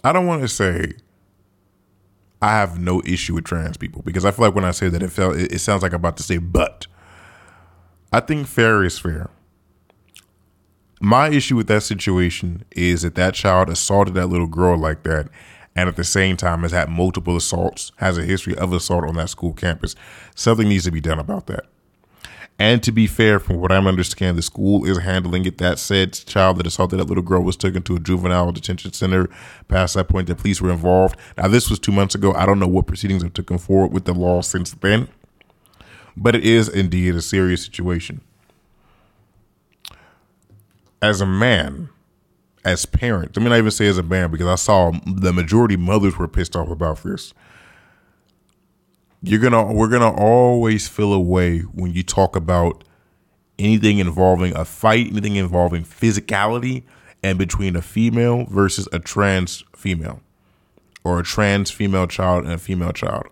I 0.03 0.13
don't 0.13 0.27
want 0.27 0.43
to 0.43 0.49
say 0.49 0.93
I 2.43 2.51
have 2.51 2.79
no 2.79 3.01
issue 3.07 3.35
with 3.35 3.45
trans 3.45 3.77
people 3.77 4.03
because 4.03 4.25
I 4.25 4.31
feel 4.31 4.45
like 4.45 4.55
when 4.55 4.65
I 4.65 4.71
say 4.71 4.89
that, 4.89 5.03
it 5.03 5.11
felt 5.11 5.37
it, 5.37 5.59
sounds 5.61 5.83
like 5.83 5.93
I'm 5.93 6.01
about 6.01 6.19
to 6.19 6.23
say 6.23 6.37
but. 6.39 6.87
I 8.13 8.21
think 8.21 8.47
fair 8.47 8.85
is 8.85 8.99
fair. 8.99 9.31
My 11.05 11.29
issue 11.29 11.57
with 11.57 11.67
that 11.67 11.83
situation 11.83 12.65
is 12.71 13.03
that 13.03 13.15
that 13.17 13.35
child 13.35 13.69
assaulted 13.69 14.15
that 14.15 14.29
little 14.29 14.47
girl 14.47 14.79
like 14.79 15.03
that, 15.03 15.29
and 15.77 15.87
at 15.87 15.97
the 15.97 16.03
same 16.03 16.39
time 16.39 16.63
has 16.63 16.73
had 16.73 16.89
multiple 16.89 17.37
assaults, 17.37 17.93
has 17.97 18.17
a 18.17 18.25
history 18.25 18.57
of 18.57 18.73
assault 18.73 19.05
on 19.05 19.15
that 19.17 19.29
school 19.29 19.53
campus. 19.53 19.95
Something 20.35 20.67
needs 20.67 20.85
to 20.85 20.91
be 20.91 21.03
done 21.03 21.19
about 21.19 21.47
that. 21.49 21.67
And 22.59 22.83
to 22.85 22.91
be 22.91 23.07
fair, 23.07 23.39
from 23.39 23.57
what 23.61 23.71
I'm 23.71 23.87
understanding, 23.87 24.37
the 24.37 24.41
school 24.41 24.87
is 24.87 24.97
handling 24.97 25.45
it. 25.45 25.59
That 25.59 25.79
said, 25.79 26.15
child 26.15 26.57
that 26.57 26.67
assaulted 26.67 26.99
that 26.99 27.09
little 27.09 27.23
girl 27.23 27.43
was 27.43 27.59
taken 27.59 27.83
to 27.83 27.97
a 27.97 28.01
juvenile 28.01 28.51
detention 28.53 28.95
center. 28.95 29.29
Past 29.69 29.97
that 29.97 30.09
point, 30.09 30.27
the 30.27 30.35
police 30.35 30.63
were 30.63 30.71
involved. 30.71 31.19
Now, 31.37 31.49
this 31.49 31.69
was 31.69 31.79
two 31.79 31.93
months 31.93 32.15
ago. 32.15 32.33
I 32.33 32.47
don't 32.47 32.59
know 32.59 32.67
what 32.67 32.87
proceedings 32.87 33.23
have 33.23 33.35
taken 33.35 33.59
forward 33.59 33.93
with 33.93 34.07
the 34.07 34.15
law 34.15 34.41
since 34.41 34.73
then, 34.73 35.09
but 36.17 36.35
it 36.35 36.45
is 36.45 36.67
indeed 36.67 37.15
a 37.15 37.21
serious 37.21 37.63
situation. 37.63 38.23
As 41.05 41.21
a 41.21 41.27
man, 41.27 41.91
as 42.65 42.87
parents, 42.87 43.37
I 43.37 43.43
mean, 43.43 43.53
I 43.53 43.59
even 43.59 43.71
say 43.71 43.87
as 43.87 43.99
a 43.99 44.03
man 44.03 44.31
because 44.31 44.47
I 44.47 44.55
saw 44.55 44.93
the 45.07 45.33
majority 45.33 45.77
mothers 45.77 46.17
were 46.17 46.29
pissed 46.29 46.57
off 46.57 46.71
about 46.71 47.03
this 47.03 47.35
you're 49.25 49.41
gonna 49.41 49.73
we're 49.73 49.89
gonna 49.89 50.13
always 50.13 50.87
feel 50.87 51.13
a 51.13 51.21
way 51.21 51.61
when 51.61 51.93
you 51.93 52.03
talk 52.03 52.37
about 52.37 52.85
anything 53.59 53.99
involving 53.99 54.55
a 54.55 54.65
fight, 54.65 55.07
anything 55.07 55.37
involving 55.37 55.83
physicality, 55.83 56.83
and 57.23 57.39
between 57.39 57.75
a 57.75 57.83
female 57.83 58.45
versus 58.51 58.87
a 58.93 58.99
trans 58.99 59.65
female, 59.75 60.21
or 61.05 61.21
a 61.21 61.23
trans 61.23 61.71
female 61.71 62.07
child 62.07 62.45
and 62.45 62.53
a 62.53 62.59
female 62.59 62.93
child. 62.93 63.25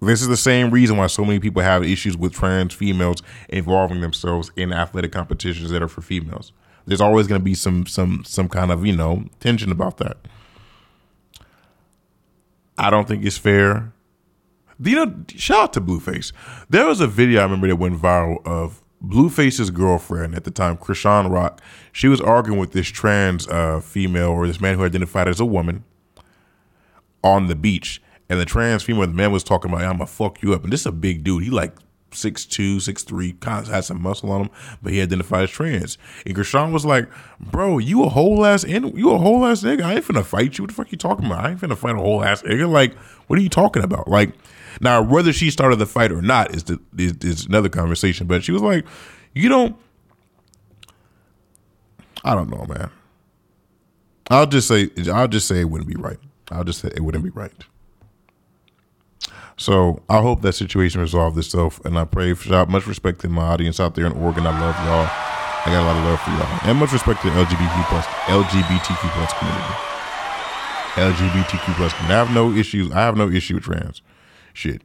This 0.00 0.20
is 0.20 0.28
the 0.28 0.36
same 0.36 0.70
reason 0.70 0.98
why 0.98 1.06
so 1.06 1.24
many 1.24 1.40
people 1.40 1.62
have 1.62 1.82
issues 1.82 2.16
with 2.16 2.34
trans 2.34 2.74
females 2.74 3.22
involving 3.48 4.02
themselves 4.02 4.52
in 4.56 4.72
athletic 4.72 5.12
competitions 5.12 5.70
that 5.70 5.82
are 5.82 5.88
for 5.88 6.02
females. 6.02 6.52
There's 6.88 7.00
always 7.00 7.26
going 7.26 7.40
to 7.40 7.44
be 7.44 7.54
some 7.54 7.86
some 7.86 8.24
some 8.24 8.48
kind 8.48 8.72
of 8.72 8.84
you 8.84 8.96
know 8.96 9.24
tension 9.40 9.70
about 9.70 9.98
that. 9.98 10.16
I 12.76 12.90
don't 12.90 13.06
think 13.06 13.24
it's 13.24 13.38
fair 13.38 13.92
you 14.82 14.94
know, 14.94 15.14
shout 15.28 15.58
out 15.58 15.72
to 15.74 15.80
Blueface. 15.80 16.32
There 16.68 16.86
was 16.86 17.00
a 17.00 17.06
video 17.06 17.40
I 17.40 17.44
remember 17.44 17.66
that 17.68 17.76
went 17.76 18.00
viral 18.00 18.44
of 18.46 18.82
Blueface's 19.04 19.70
girlfriend 19.70 20.34
at 20.34 20.44
the 20.44 20.50
time, 20.50 20.76
Chrisean 20.76 21.30
Rock. 21.30 21.60
She 21.92 22.08
was 22.08 22.20
arguing 22.20 22.58
with 22.58 22.72
this 22.72 22.88
trans 22.88 23.46
uh, 23.48 23.80
female 23.80 24.30
or 24.30 24.46
this 24.46 24.60
man 24.60 24.76
who 24.76 24.84
identified 24.84 25.28
as 25.28 25.40
a 25.40 25.44
woman 25.44 25.84
on 27.22 27.46
the 27.46 27.56
beach. 27.56 28.02
And 28.28 28.38
the 28.38 28.44
trans 28.44 28.82
female, 28.82 29.06
the 29.06 29.14
man 29.14 29.32
was 29.32 29.42
talking 29.42 29.70
about, 29.70 29.82
I'm 29.82 29.92
gonna 29.92 30.06
fuck 30.06 30.42
you 30.42 30.52
up. 30.52 30.62
And 30.64 30.72
this 30.72 30.80
is 30.80 30.86
a 30.86 30.92
big 30.92 31.24
dude. 31.24 31.44
He 31.44 31.50
like 31.50 31.74
six 32.12 32.44
two, 32.44 32.80
six 32.80 33.02
three, 33.02 33.36
had 33.42 33.80
some 33.82 34.02
muscle 34.02 34.30
on 34.30 34.42
him, 34.42 34.50
but 34.82 34.92
he 34.92 35.00
identified 35.00 35.44
as 35.44 35.50
trans. 35.50 35.98
And 36.26 36.36
Chrisean 36.36 36.72
was 36.72 36.84
like, 36.84 37.08
"Bro, 37.40 37.78
you 37.78 38.04
a 38.04 38.08
whole 38.08 38.44
ass 38.44 38.64
in, 38.64 38.96
you 38.96 39.10
a 39.10 39.18
whole 39.18 39.44
ass 39.46 39.62
nigga. 39.62 39.82
I 39.82 39.94
ain't 39.94 40.04
finna 40.04 40.24
fight 40.24 40.58
you. 40.58 40.64
What 40.64 40.68
the 40.68 40.74
fuck 40.74 40.92
you 40.92 40.98
talking 40.98 41.26
about? 41.26 41.44
I 41.44 41.50
ain't 41.50 41.60
finna 41.60 41.76
fight 41.76 41.96
a 41.96 42.00
whole 42.00 42.24
ass 42.24 42.42
nigga. 42.42 42.70
Like, 42.70 42.94
what 43.26 43.38
are 43.38 43.42
you 43.42 43.48
talking 43.48 43.82
about? 43.82 44.08
Like, 44.08 44.32
now, 44.80 45.02
whether 45.02 45.32
she 45.32 45.50
started 45.50 45.76
the 45.76 45.86
fight 45.86 46.12
or 46.12 46.22
not 46.22 46.54
is, 46.54 46.64
the, 46.64 46.80
is, 46.96 47.14
is 47.22 47.46
another 47.46 47.68
conversation. 47.68 48.26
But 48.26 48.44
she 48.44 48.52
was 48.52 48.62
like, 48.62 48.86
you 49.34 49.48
don't. 49.48 49.76
I 52.24 52.34
don't 52.34 52.50
know, 52.50 52.64
man. 52.68 52.90
I'll 54.30 54.46
just 54.46 54.68
say 54.68 54.90
I'll 55.10 55.28
just 55.28 55.48
say 55.48 55.60
it 55.60 55.70
wouldn't 55.70 55.88
be 55.88 55.96
right. 55.96 56.18
I'll 56.50 56.64
just 56.64 56.80
say 56.80 56.88
it 56.94 57.00
wouldn't 57.00 57.24
be 57.24 57.30
right. 57.30 57.52
So 59.58 60.00
I 60.08 60.22
hope 60.22 60.40
that 60.42 60.52
situation 60.52 61.00
resolved 61.00 61.36
itself, 61.36 61.84
and 61.84 61.98
I 61.98 62.04
pray 62.04 62.32
for 62.34 62.64
much 62.66 62.86
respect 62.86 63.20
to 63.20 63.28
my 63.28 63.42
audience 63.42 63.80
out 63.80 63.96
there 63.96 64.06
in 64.06 64.12
Oregon. 64.12 64.46
I 64.46 64.58
love 64.58 64.76
y'all. 64.86 65.08
I 65.66 65.72
got 65.72 65.82
a 65.82 65.86
lot 65.86 65.96
of 65.96 66.04
love 66.04 66.20
for 66.20 66.30
y'all, 66.30 66.70
and 66.70 66.78
much 66.78 66.92
respect 66.92 67.20
to 67.22 67.30
the 67.30 67.34
LGBT 67.34 67.88
plus 67.88 68.06
LGBTQ 68.26 69.10
plus 69.12 69.32
community. 69.38 69.74
LGBTQ 70.94 71.74
plus. 71.74 71.92
I 71.92 72.06
have 72.06 72.32
no 72.32 72.52
issues. 72.52 72.92
I 72.92 73.00
have 73.00 73.16
no 73.16 73.28
issue 73.28 73.56
with 73.56 73.64
trans. 73.64 74.00
Shit. 74.52 74.82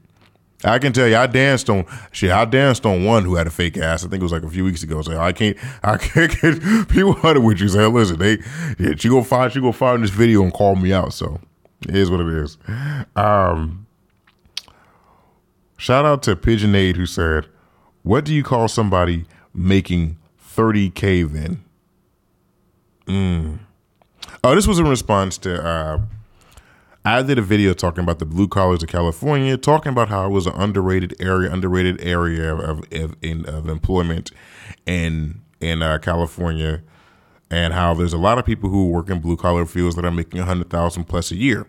I 0.66 0.80
can 0.80 0.94
tell 0.94 1.08
you, 1.08 1.18
I 1.18 1.28
danced 1.28 1.70
on 1.70 1.86
shit. 2.12 2.32
I 2.32 2.46
danced 2.46 2.86
on 2.86 3.04
one 3.04 3.26
who 3.26 3.36
had 3.36 3.48
a 3.48 3.50
fake 3.50 3.78
ass. 3.78 4.06
I 4.06 4.08
think 4.08 4.22
it 4.22 4.24
was 4.24 4.32
like 4.32 4.44
a 4.44 4.50
few 4.50 4.64
weeks 4.64 4.82
ago. 4.82 5.02
So 5.02 5.20
I 5.20 5.34
can't, 5.34 5.58
I 5.84 5.98
can't 5.98 6.32
get 6.42 6.90
people 6.90 7.14
hunted 7.14 7.44
with 7.44 7.60
you. 7.60 7.68
Say, 7.68 7.86
listen, 7.86 8.18
they, 8.18 8.38
yeah, 8.80 8.96
she 8.96 9.10
go 9.10 9.24
find, 9.24 9.52
she 9.52 9.60
go 9.60 9.72
find 9.72 10.04
this 10.04 10.10
video 10.10 10.42
and 10.44 10.54
call 10.54 10.76
me 10.76 10.94
out. 10.94 11.14
So 11.14 11.40
it 11.88 11.96
is 11.96 12.10
what 12.10 12.22
it 12.22 12.28
is. 12.28 12.58
Um, 13.16 13.83
shout 15.84 16.06
out 16.06 16.24
to 16.24 16.34
Pigeonade 16.34 16.96
who 16.96 17.06
said, 17.06 17.48
"What 18.04 18.24
do 18.24 18.34
you 18.34 18.42
call 18.42 18.70
somebody 18.70 19.26
making 19.54 20.18
30k 20.56 21.30
then?" 21.30 21.64
Mm. 23.06 23.60
Oh, 24.46 24.56
this 24.56 24.66
was 24.66 24.80
in 24.80 24.88
response 24.88 25.38
to. 25.40 25.62
Uh, 25.62 26.00
I 27.06 27.22
did 27.22 27.38
a 27.38 27.42
video 27.42 27.74
talking 27.74 28.02
about 28.02 28.20
the 28.20 28.26
blue 28.26 28.48
collars 28.48 28.82
of 28.82 28.88
California, 28.88 29.58
talking 29.58 29.92
about 29.92 30.08
how 30.08 30.26
it 30.26 30.30
was 30.30 30.48
an 30.48 30.54
underrated 30.54 31.16
area, 31.20 31.52
underrated 31.52 32.02
area 32.02 32.56
of 32.56 32.86
of, 32.94 33.18
in, 33.22 33.46
of 33.46 33.68
employment 33.68 34.32
in 34.86 35.42
in 35.60 35.84
uh, 35.84 35.98
California, 35.98 36.82
and 37.52 37.74
how 37.74 37.94
there's 37.94 38.14
a 38.14 38.18
lot 38.18 38.38
of 38.38 38.46
people 38.46 38.70
who 38.70 38.88
work 38.88 39.10
in 39.10 39.20
blue 39.20 39.36
collar 39.36 39.66
fields 39.66 39.98
that 39.98 40.06
are 40.06 40.12
making 40.12 40.40
a 40.40 40.46
hundred 40.46 40.70
thousand 40.70 41.04
plus 41.06 41.30
a 41.30 41.36
year. 41.36 41.68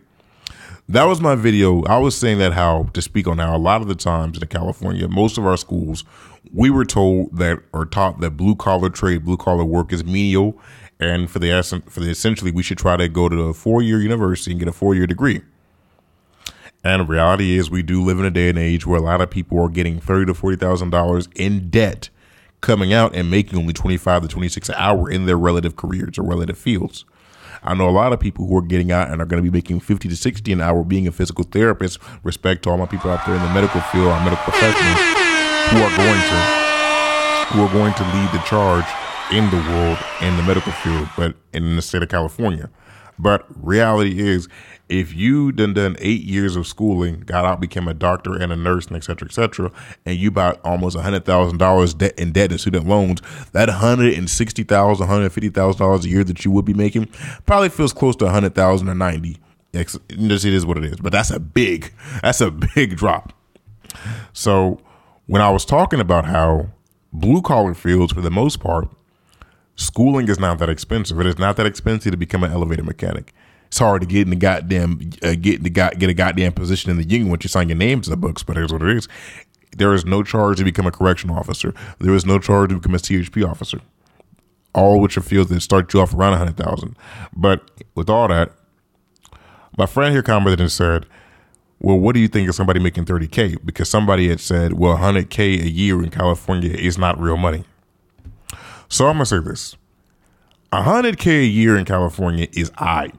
That 0.89 1.05
was 1.05 1.21
my 1.21 1.35
video. 1.35 1.83
I 1.85 1.97
was 1.97 2.15
saying 2.15 2.39
that 2.39 2.53
how 2.53 2.85
to 2.93 3.01
speak 3.01 3.27
on 3.27 3.39
how 3.39 3.57
a 3.57 3.59
lot 3.59 3.81
of 3.81 3.89
the 3.89 3.95
times 3.95 4.41
in 4.41 4.47
California, 4.49 5.09
most 5.09 5.39
of 5.39 5.47
our 5.47 5.57
schools, 5.57 6.05
we 6.53 6.69
were 6.69 6.85
told 6.85 7.39
that 7.39 7.61
or 7.73 7.87
taught 7.87 8.21
that 8.21 8.33
blue 8.33 8.55
collar 8.55 8.91
trade, 8.91 9.25
blue 9.25 9.39
collar 9.39 9.65
work 9.65 9.93
is 9.93 10.05
menial 10.05 10.59
and 11.01 11.31
for 11.31 11.39
the 11.39 11.51
essence 11.51 11.85
for 11.93 12.01
the 12.01 12.11
essentially 12.11 12.51
we 12.51 12.63
should 12.63 12.79
try 12.79 12.97
to 12.97 13.09
go 13.09 13.29
to 13.29 13.43
a 13.45 13.55
four 13.55 13.83
year 13.83 14.01
university 14.01 14.51
and 14.51 14.61
get 14.61 14.69
a 14.69 14.73
four 14.73 14.95
year 14.95 15.07
degree. 15.07 15.41
And 16.85 17.09
reality 17.09 17.57
is, 17.57 17.71
we 17.71 17.83
do 17.83 18.03
live 18.03 18.19
in 18.19 18.27
a 18.27 18.31
day 18.31 18.51
and 18.51 18.59
age 18.59 18.87
where 18.87 18.99
a 18.99 19.03
lot 19.03 19.23
of 19.23 19.31
people 19.31 19.59
are 19.59 19.71
getting 19.71 20.01
thirty 20.01 20.27
to 20.27 20.35
forty 20.35 20.57
thousand 20.57 20.91
dollars 20.91 21.29
in 21.35 21.71
debt, 21.71 22.11
coming 22.61 22.93
out 22.93 23.15
and 23.15 23.31
making 23.31 23.59
only 23.59 23.73
twenty 23.73 23.97
five 23.97 24.21
to 24.21 24.29
twenty 24.29 24.51
six 24.51 24.69
an 24.69 24.75
hour 24.77 25.11
in 25.11 25.25
their 25.25 25.39
relative 25.39 25.77
careers 25.77 26.19
or 26.19 26.25
relative 26.25 26.59
fields. 26.59 27.07
I 27.65 27.75
know 27.75 27.89
a 27.89 27.91
lot 27.91 28.13
of 28.13 28.21
people 28.21 28.47
who 28.47 28.57
are 28.59 28.63
getting 28.63 28.93
out 28.93 29.11
and 29.11 29.23
are 29.23 29.25
going 29.25 29.43
to 29.43 29.51
be 29.51 29.55
making 29.55 29.81
50 29.81 30.09
to 30.09 30.17
60 30.17 30.53
an 30.53 30.61
hour 30.61 30.85
being 30.85 31.07
a 31.07 31.13
physical 31.13 31.45
therapist. 31.45 31.99
Respect 32.23 32.63
to 32.65 32.71
all 32.71 32.77
my 32.77 32.87
people 32.87 33.11
out 33.11 33.25
there 33.25 33.35
in 33.35 33.43
the 33.43 33.49
medical 33.49 33.81
field, 33.81 34.09
our 34.09 34.23
medical 34.23 34.45
professionals 34.45 35.01
who 35.73 35.79
are 35.81 35.97
going 35.97 36.21
to 36.21 36.65
who 37.53 37.63
are 37.63 37.73
going 37.73 37.95
to 37.95 38.03
lead 38.03 38.31
the 38.33 38.43
charge 38.47 38.85
in 39.33 39.49
the 39.51 39.57
world 39.57 39.99
in 40.21 40.37
the 40.37 40.43
medical 40.43 40.73
field, 40.73 41.09
but 41.17 41.35
in 41.53 41.77
the 41.77 41.83
state 41.83 42.03
of 42.03 42.09
California. 42.09 42.69
But 43.19 43.47
reality 43.55 44.21
is, 44.21 44.49
if 44.89 45.15
you 45.15 45.51
done 45.53 45.73
done 45.73 45.97
eight 45.99 46.25
years 46.25 46.57
of 46.57 46.67
schooling, 46.67 47.21
got 47.21 47.45
out, 47.45 47.61
became 47.61 47.89
a 47.89 47.95
doctor 47.95 48.35
and 48.35 48.53
a 48.53 48.57
nurse, 48.57 48.87
and 48.89 48.97
et 48.97 49.05
cetera, 49.05 49.29
et 49.29 49.33
cetera, 49.33 49.73
and 50.05 50.17
you 50.17 50.31
bought 50.31 50.61
almost 50.65 50.97
hundred 50.99 51.25
thousand 51.25 51.59
dollars 51.59 51.95
debt 51.95 52.19
in 52.19 52.33
debt 52.33 52.51
and 52.51 52.61
student 52.61 52.87
loans, 52.87 53.23
that 53.53 53.69
hundred 53.69 54.15
and 54.15 54.29
sixty 54.29 54.63
thousand, 54.63 55.07
hundred 55.07 55.31
fifty 55.31 55.49
thousand 55.49 55.79
dollars 55.79 56.05
a 56.05 56.09
year 56.09 56.25
that 56.25 56.45
you 56.45 56.51
would 56.51 56.65
be 56.65 56.75
making 56.75 57.07
probably 57.47 57.69
feels 57.69 57.93
close 57.93 58.17
to 58.17 58.27
a 58.27 58.31
hundred 58.31 58.55
thousand 58.55 58.89
or 58.89 58.95
ninety. 58.95 59.39
Just 59.73 59.97
it 60.09 60.45
is 60.45 60.67
what 60.67 60.77
it 60.77 60.85
is, 60.85 60.97
but 60.97 61.13
that's 61.13 61.31
a 61.31 61.41
big, 61.41 61.93
that's 62.23 62.41
a 62.41 62.51
big 62.51 62.97
drop. 62.97 63.33
So 64.33 64.81
when 65.27 65.41
I 65.41 65.51
was 65.51 65.65
talking 65.65 65.99
about 65.99 66.27
how 66.27 66.69
blue 67.13 67.43
collar 67.43 67.75
fields, 67.75 68.13
for 68.13 68.21
the 68.21 68.31
most 68.31 68.61
part, 68.61 68.89
Schooling 69.77 70.29
is 70.29 70.39
not 70.39 70.59
that 70.59 70.69
expensive. 70.69 71.19
It 71.19 71.27
is 71.27 71.39
not 71.39 71.57
that 71.57 71.67
expensive 71.67 72.13
to 72.13 72.17
become 72.17 72.45
an 72.45 72.53
elevator 72.53 72.85
mechanic. 72.85 73.35
It's 73.67 73.79
hard 73.79 74.03
to 74.03 74.07
get 74.07 74.23
in 74.23 74.31
the 74.31 74.37
goddamn 74.37 75.11
uh, 75.23 75.35
get 75.35 75.65
the 75.65 75.71
get 75.71 76.03
a 76.03 76.15
goddamn 76.15 76.53
position 76.53 76.93
in 76.93 76.97
the 76.97 77.05
union 77.05 77.29
once 77.29 77.43
you 77.43 77.49
sign 77.49 77.69
your 77.69 77.77
name 77.77 78.01
to 78.03 78.11
the 78.11 78.17
books. 78.17 78.45
But 78.45 78.57
here's 78.57 78.73
what 78.73 78.83
it 78.83 78.97
is: 78.97 79.09
there 79.77 79.93
is 79.95 80.05
no 80.05 80.23
charge 80.23 80.59
to 80.59 80.65
become 80.65 80.87
a 80.87 80.93
correctional 80.93 81.37
officer. 81.37 81.75
There 81.99 82.15
is 82.15 82.25
no 82.25 82.39
charge 82.39 82.71
to 82.71 82.77
become 82.77 82.95
a 82.95 82.99
CHP 82.99 83.49
officer. 83.49 83.81
All 84.75 85.01
which 85.01 85.17
are 85.17 85.23
fields 85.23 85.51
that 85.51 85.61
start 85.61 85.93
you 85.93 86.01
off 86.01 86.15
around 86.15 86.35
a 86.35 86.39
hundred 86.39 86.57
thousand. 86.57 86.97
But 87.35 87.69
with 87.97 88.09
all 88.09 88.29
that, 88.29 88.53
my 89.77 89.87
friend 89.87 90.13
here 90.13 90.23
commented 90.23 90.61
and 90.61 90.71
said, 90.71 91.07
"Well, 91.81 91.99
what 91.99 92.15
do 92.15 92.21
you 92.21 92.29
think 92.29 92.49
of 92.49 92.55
somebody 92.55 92.79
making 92.79 93.07
thirty 93.07 93.27
k?" 93.27 93.57
Because 93.65 93.89
somebody 93.89 94.29
had 94.29 94.39
said, 94.39 94.75
"Well, 94.75 94.97
hundred 94.99 95.31
k 95.31 95.55
a 95.55 95.67
year 95.67 96.01
in 96.01 96.11
California 96.11 96.71
is 96.71 96.97
not 96.97 97.21
real 97.21 97.37
money." 97.37 97.65
So 98.95 99.09
I'm 99.09 99.15
gonna 99.15 99.27
say 99.27 99.41
this: 99.41 99.77
hundred 100.73 101.19
k 101.19 101.41
a 101.41 101.45
year 101.45 101.77
in 101.77 101.85
California 101.85 102.47
is 102.53 102.71
I. 102.79 103.11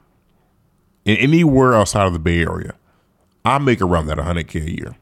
In 1.04 1.18
anywhere 1.18 1.74
outside 1.74 2.06
of 2.06 2.14
the 2.14 2.18
Bay 2.18 2.40
Area, 2.40 2.72
I 3.44 3.58
make 3.58 3.82
around 3.82 4.06
that 4.06 4.16
hundred 4.16 4.48
k 4.48 4.60
a 4.60 4.70
year. 4.70 4.96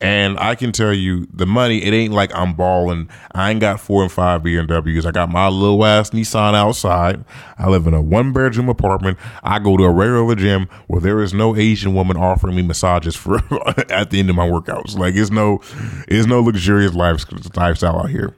And 0.00 0.38
I 0.38 0.54
can 0.54 0.70
tell 0.70 0.94
you 0.94 1.26
the 1.32 1.46
money, 1.46 1.82
it 1.82 1.92
ain't 1.92 2.12
like 2.12 2.32
I'm 2.32 2.54
balling. 2.54 3.10
I 3.32 3.50
ain't 3.50 3.58
got 3.58 3.80
four 3.80 4.04
and 4.04 4.12
five 4.12 4.42
BMWs. 4.42 5.04
I 5.04 5.10
got 5.10 5.30
my 5.30 5.48
little 5.48 5.84
ass 5.84 6.10
Nissan 6.10 6.54
outside. 6.54 7.24
I 7.58 7.68
live 7.68 7.88
in 7.88 7.94
a 7.94 8.00
one 8.00 8.32
bedroom 8.32 8.68
apartment. 8.68 9.18
I 9.42 9.58
go 9.58 9.76
to 9.76 9.82
a 9.82 9.90
regular 9.90 10.36
gym 10.36 10.68
where 10.86 11.00
there 11.00 11.20
is 11.20 11.34
no 11.34 11.56
Asian 11.56 11.92
woman 11.92 12.16
offering 12.16 12.54
me 12.54 12.62
massages 12.62 13.16
for 13.16 13.38
at 13.90 14.10
the 14.10 14.20
end 14.20 14.30
of 14.30 14.36
my 14.36 14.48
workouts. 14.48 14.96
Like 14.96 15.16
it's 15.16 15.32
no, 15.32 15.60
it's 16.06 16.28
no 16.28 16.40
luxurious 16.40 16.94
life, 16.94 17.24
lifestyle 17.56 17.98
out 17.98 18.10
here. 18.10 18.36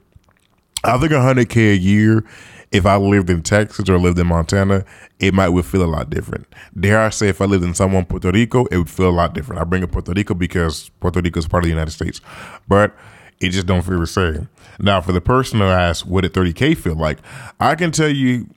I 0.85 0.99
think 0.99 1.13
100K 1.13 1.73
a 1.73 1.77
year, 1.77 2.25
if 2.73 2.87
I 2.87 2.97
lived 2.97 3.31
in 3.31 3.43
Texas 3.43 3.89
or 3.89 3.99
lived 3.99 4.19
in 4.19 4.27
Montana, 4.27 4.85
it 5.19 5.35
might 5.35 5.49
would 5.51 5.67
feel 5.67 5.83
a 5.83 5.87
lot 5.87 6.09
different. 6.09 6.47
Dare 6.79 7.01
I 7.01 7.11
say, 7.11 7.29
if 7.29 7.41
I 7.41 7.45
lived 7.45 7.65
in 7.65 7.75
someone 7.75 8.05
Puerto 8.05 8.31
Rico, 8.31 8.65
it 8.67 8.79
would 8.79 8.91
feel 8.91 9.09
a 9.09 9.11
lot 9.11 9.35
different. 9.35 9.61
I 9.61 9.65
bring 9.65 9.83
up 9.83 9.93
Puerto 9.93 10.13
Rico 10.13 10.35
because 10.35 10.89
Puerto 11.01 11.21
Rico 11.21 11.39
is 11.39 11.49
part 11.49 11.65
of 11.65 11.67
the 11.67 11.71
United 11.71 11.91
States. 11.91 12.21
But 12.69 12.95
it 13.41 13.51
just 13.51 13.67
don't 13.67 13.83
feel 13.83 13.99
the 13.99 14.07
same. 14.07 14.49
Now, 14.79 15.01
for 15.01 15.13
the 15.13 15.21
person 15.21 15.59
who 15.61 15.67
asked, 15.67 16.07
what 16.07 16.23
did 16.23 16.33
30K 16.33 16.77
feel 16.77 16.95
like? 16.95 17.19
I 17.59 17.75
can 17.75 17.91
tell 17.91 18.09
you 18.09 18.49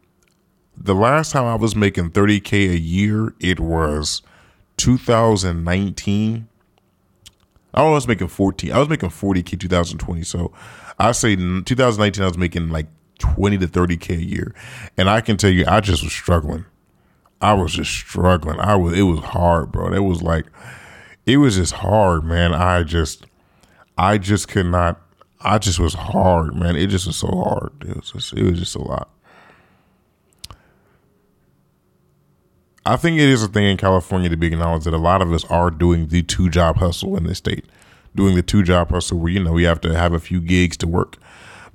the 0.77 0.95
last 0.95 1.31
time 1.31 1.45
I 1.45 1.55
was 1.55 1.75
making 1.75 2.11
30K 2.11 2.71
a 2.71 2.77
year, 2.77 3.33
it 3.39 3.59
was 3.59 4.21
2019. 4.77 6.47
I 7.73 7.89
was 7.89 8.07
making 8.07 8.27
14. 8.27 8.71
I 8.71 8.79
was 8.79 8.89
making 8.89 9.09
40K 9.09 9.59
2020. 9.59 10.23
So 10.23 10.53
I 10.99 11.11
say 11.11 11.35
2019, 11.35 12.23
I 12.23 12.27
was 12.27 12.37
making 12.37 12.69
like 12.69 12.87
20 13.19 13.57
to 13.59 13.67
30K 13.67 14.17
a 14.17 14.23
year. 14.23 14.55
And 14.97 15.09
I 15.09 15.21
can 15.21 15.37
tell 15.37 15.49
you, 15.49 15.65
I 15.67 15.79
just 15.79 16.03
was 16.03 16.13
struggling. 16.13 16.65
I 17.41 17.53
was 17.53 17.73
just 17.73 17.91
struggling. 17.91 18.59
I 18.59 18.75
was, 18.75 18.97
it 18.97 19.03
was 19.03 19.19
hard, 19.19 19.71
bro. 19.71 19.93
It 19.93 19.99
was 19.99 20.21
like, 20.21 20.45
it 21.25 21.37
was 21.37 21.55
just 21.55 21.73
hard, 21.73 22.23
man. 22.23 22.53
I 22.53 22.83
just, 22.83 23.25
I 23.97 24.17
just 24.17 24.47
could 24.47 24.65
not, 24.65 25.01
I 25.41 25.57
just 25.57 25.79
was 25.79 25.93
hard, 25.93 26.55
man. 26.55 26.75
It 26.75 26.87
just 26.87 27.07
was 27.07 27.17
so 27.17 27.27
hard. 27.27 27.71
It 27.81 27.95
was 27.95 28.11
just, 28.11 28.33
it 28.33 28.43
was 28.43 28.59
just 28.59 28.75
a 28.75 28.81
lot. 28.81 29.09
I 32.85 32.97
think 32.97 33.17
it 33.17 33.29
is 33.29 33.43
a 33.43 33.47
thing 33.47 33.65
in 33.65 33.77
California 33.77 34.29
to 34.29 34.35
be 34.35 34.47
acknowledged 34.47 34.85
that 34.85 34.93
a 34.93 34.97
lot 34.97 35.21
of 35.21 35.31
us 35.31 35.45
are 35.45 35.71
doing 35.71 36.07
the 36.07 36.21
two 36.21 36.49
job 36.49 36.77
hustle 36.77 37.15
in 37.15 37.23
this 37.23 37.37
state, 37.37 37.65
doing 38.15 38.35
the 38.35 38.41
two 38.41 38.63
job 38.63 38.89
hustle 38.91 39.19
where 39.19 39.31
you 39.31 39.43
know 39.43 39.53
we 39.53 39.63
have 39.63 39.81
to 39.81 39.97
have 39.97 40.13
a 40.13 40.19
few 40.19 40.39
gigs 40.39 40.77
to 40.77 40.87
work. 40.87 41.17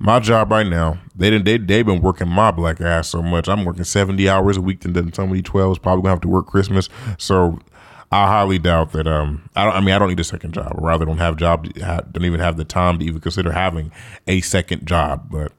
My 0.01 0.19
job 0.19 0.51
right 0.51 0.65
now, 0.65 0.97
they 1.15 1.29
didn't 1.29 1.45
they 1.45 1.57
they've 1.57 1.85
been 1.85 2.01
working 2.01 2.29
my 2.29 2.51
black 2.51 2.79
ass 2.79 3.09
so 3.09 3.21
much. 3.21 3.49
I'm 3.49 3.65
working 3.65 3.83
seventy 3.83 4.29
hours 4.29 4.57
a 4.57 4.61
week, 4.61 4.85
and 4.85 4.95
then 4.95 5.11
somebody 5.13 5.41
twelve 5.41 5.73
is 5.73 5.79
probably 5.79 6.03
gonna 6.03 6.11
have 6.11 6.21
to 6.21 6.29
work 6.29 6.47
Christmas. 6.47 6.87
So 7.17 7.59
I 8.11 8.27
highly 8.27 8.59
doubt 8.59 8.93
that. 8.93 9.07
Um, 9.07 9.49
I 9.55 9.65
don't. 9.65 9.75
I 9.75 9.79
mean, 9.81 9.93
I 9.93 9.99
don't 9.99 10.09
need 10.09 10.19
a 10.19 10.23
second 10.23 10.53
job, 10.53 10.73
or 10.77 10.87
rather, 10.87 11.05
don't 11.05 11.17
have 11.17 11.35
job. 11.35 11.67
Don't 11.73 12.25
even 12.25 12.39
have 12.39 12.57
the 12.57 12.65
time 12.65 12.99
to 12.99 13.05
even 13.05 13.19
consider 13.19 13.51
having 13.51 13.91
a 14.27 14.39
second 14.41 14.85
job. 14.87 15.27
But 15.29 15.51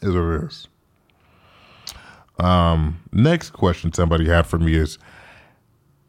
is 0.00 0.14
what 0.14 0.22
it 0.22 0.44
is. 0.44 0.68
Um, 2.38 3.00
next 3.12 3.50
question 3.50 3.92
somebody 3.92 4.26
had 4.26 4.46
for 4.46 4.58
me 4.58 4.74
is 4.74 4.98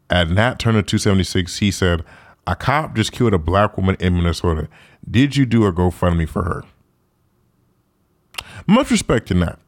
at 0.09 0.29
Nat 0.29 0.59
Turner 0.59 0.81
276, 0.81 1.57
he 1.57 1.71
said, 1.71 2.03
A 2.47 2.55
cop 2.55 2.95
just 2.95 3.11
killed 3.11 3.33
a 3.33 3.39
black 3.39 3.77
woman 3.77 3.97
in 3.99 4.15
Minnesota. 4.15 4.67
Did 5.09 5.35
you 5.35 5.45
do 5.45 5.65
a 5.65 5.73
GoFundMe 5.73 6.27
for 6.27 6.43
her? 6.43 6.63
Much 8.67 8.91
respect 8.91 9.27
to 9.27 9.33
Nat. 9.33 9.59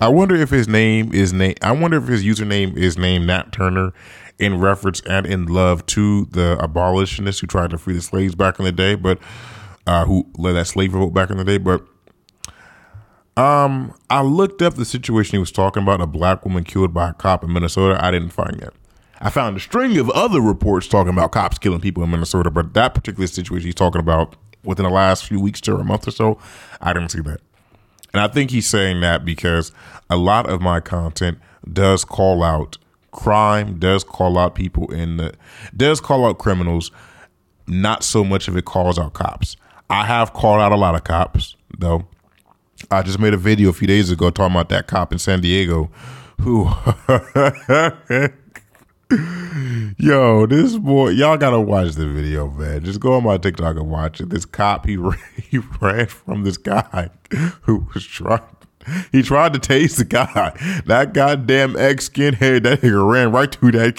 I 0.00 0.08
wonder 0.08 0.34
if 0.34 0.50
his 0.50 0.66
name 0.66 1.12
is 1.12 1.32
name. 1.32 1.54
I 1.62 1.72
wonder 1.72 1.98
if 1.98 2.08
his 2.08 2.24
username 2.24 2.76
is 2.76 2.96
named 2.96 3.26
Nat 3.26 3.52
Turner 3.52 3.92
in 4.38 4.58
reference 4.58 5.02
and 5.02 5.26
in 5.26 5.46
love 5.46 5.84
to 5.86 6.24
the 6.26 6.58
abolitionists 6.60 7.40
who 7.40 7.46
tried 7.46 7.70
to 7.70 7.78
free 7.78 7.94
the 7.94 8.00
slaves 8.00 8.34
back 8.34 8.58
in 8.58 8.64
the 8.64 8.72
day, 8.72 8.94
but 8.94 9.18
uh, 9.86 10.04
who 10.06 10.26
led 10.38 10.52
that 10.52 10.66
slave 10.66 10.94
revolt 10.94 11.12
back 11.12 11.30
in 11.30 11.36
the 11.36 11.44
day. 11.44 11.58
But 11.58 11.84
um, 13.36 13.94
I 14.08 14.22
looked 14.22 14.62
up 14.62 14.74
the 14.74 14.86
situation 14.86 15.32
he 15.32 15.38
was 15.38 15.52
talking 15.52 15.82
about, 15.82 16.00
a 16.00 16.06
black 16.06 16.46
woman 16.46 16.64
killed 16.64 16.94
by 16.94 17.10
a 17.10 17.12
cop 17.12 17.44
in 17.44 17.52
Minnesota. 17.52 18.02
I 18.02 18.10
didn't 18.10 18.30
find 18.30 18.58
that. 18.60 18.72
I 19.20 19.30
found 19.30 19.56
a 19.56 19.60
string 19.60 19.98
of 19.98 20.08
other 20.10 20.40
reports 20.40 20.88
talking 20.88 21.12
about 21.12 21.32
cops 21.32 21.58
killing 21.58 21.80
people 21.80 22.02
in 22.02 22.10
Minnesota, 22.10 22.50
but 22.50 22.72
that 22.74 22.94
particular 22.94 23.26
situation 23.26 23.66
he's 23.66 23.74
talking 23.74 24.00
about 24.00 24.36
within 24.64 24.84
the 24.84 24.90
last 24.90 25.26
few 25.26 25.40
weeks 25.40 25.60
to 25.62 25.76
a 25.76 25.84
month 25.84 26.08
or 26.08 26.10
so, 26.10 26.38
I 26.80 26.92
didn't 26.92 27.10
see 27.10 27.20
that. 27.20 27.40
And 28.12 28.20
I 28.20 28.28
think 28.28 28.50
he's 28.50 28.66
saying 28.66 29.00
that 29.02 29.24
because 29.24 29.72
a 30.08 30.16
lot 30.16 30.48
of 30.48 30.60
my 30.60 30.80
content 30.80 31.38
does 31.70 32.04
call 32.04 32.42
out 32.42 32.78
crime, 33.12 33.78
does 33.78 34.04
call 34.04 34.38
out 34.38 34.54
people 34.54 34.92
in 34.92 35.18
the, 35.18 35.34
does 35.76 36.00
call 36.00 36.26
out 36.26 36.38
criminals. 36.38 36.90
Not 37.66 38.02
so 38.02 38.24
much 38.24 38.48
of 38.48 38.56
it 38.56 38.64
calls 38.64 38.98
out 38.98 39.12
cops. 39.12 39.56
I 39.88 40.06
have 40.06 40.32
called 40.32 40.60
out 40.60 40.72
a 40.72 40.76
lot 40.76 40.94
of 40.94 41.04
cops, 41.04 41.56
though. 41.78 42.08
I 42.90 43.02
just 43.02 43.20
made 43.20 43.34
a 43.34 43.36
video 43.36 43.68
a 43.68 43.72
few 43.72 43.86
days 43.86 44.10
ago 44.10 44.30
talking 44.30 44.56
about 44.56 44.70
that 44.70 44.86
cop 44.86 45.12
in 45.12 45.18
San 45.18 45.40
Diego 45.40 45.90
who 46.40 46.64
Yo, 49.98 50.46
this 50.46 50.76
boy, 50.78 51.08
y'all 51.08 51.36
gotta 51.36 51.60
watch 51.60 51.94
the 51.94 52.06
video, 52.06 52.48
man. 52.48 52.84
Just 52.84 53.00
go 53.00 53.14
on 53.14 53.24
my 53.24 53.36
TikTok 53.38 53.76
and 53.76 53.90
watch 53.90 54.20
it. 54.20 54.30
This 54.30 54.44
cop, 54.44 54.86
he 54.86 54.96
ran, 54.96 55.18
he 55.50 55.58
ran 55.80 56.06
from 56.06 56.44
this 56.44 56.56
guy 56.56 57.10
who 57.62 57.86
was 57.92 58.04
trying. 58.04 58.40
He 59.12 59.22
tried 59.22 59.52
to 59.52 59.58
tase 59.58 59.96
the 59.96 60.04
guy. 60.04 60.52
That 60.86 61.12
goddamn 61.12 61.76
ex 61.76 62.08
skinhead, 62.08 62.62
that 62.62 62.80
nigga 62.80 63.12
ran 63.12 63.32
right 63.32 63.50
to 63.52 63.70
that 63.72 63.96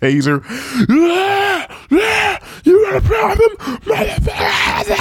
taser. 0.00 0.42
You 2.64 2.80
got 2.84 2.96
a 2.96 3.00
problem? 3.00 3.50
motherfucker? 3.82 4.92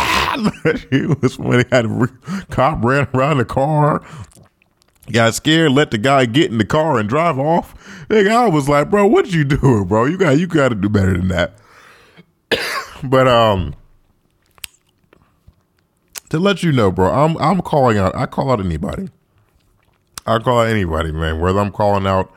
it 0.91 1.21
was 1.21 1.37
when 1.37 1.59
he 1.59 1.65
had 1.71 1.85
a 1.85 2.07
cop 2.49 2.83
ran 2.83 3.07
around 3.13 3.37
the 3.37 3.45
car, 3.45 4.01
got 5.09 5.33
scared, 5.33 5.71
let 5.71 5.91
the 5.91 5.97
guy 5.97 6.25
get 6.25 6.51
in 6.51 6.57
the 6.57 6.65
car 6.65 6.99
and 6.99 7.07
drive 7.07 7.39
off. 7.39 7.73
Nigga, 8.09 8.31
I 8.31 8.49
was 8.49 8.67
like, 8.67 8.89
bro, 8.89 9.07
what 9.07 9.31
you 9.31 9.43
doing, 9.45 9.85
bro? 9.85 10.05
You 10.05 10.17
got 10.17 10.37
you 10.37 10.47
got 10.47 10.69
to 10.69 10.75
do 10.75 10.89
better 10.89 11.17
than 11.17 11.29
that. 11.29 11.53
but 13.03 13.27
um, 13.27 13.75
to 16.29 16.39
let 16.39 16.63
you 16.63 16.71
know, 16.71 16.91
bro, 16.91 17.11
I'm 17.11 17.37
I'm 17.37 17.61
calling 17.61 17.97
out. 17.97 18.15
I 18.15 18.25
call 18.25 18.51
out 18.51 18.59
anybody. 18.59 19.09
I 20.25 20.37
call 20.39 20.59
out 20.59 20.67
anybody, 20.67 21.11
man. 21.11 21.39
Whether 21.39 21.59
I'm 21.59 21.71
calling 21.71 22.05
out 22.05 22.31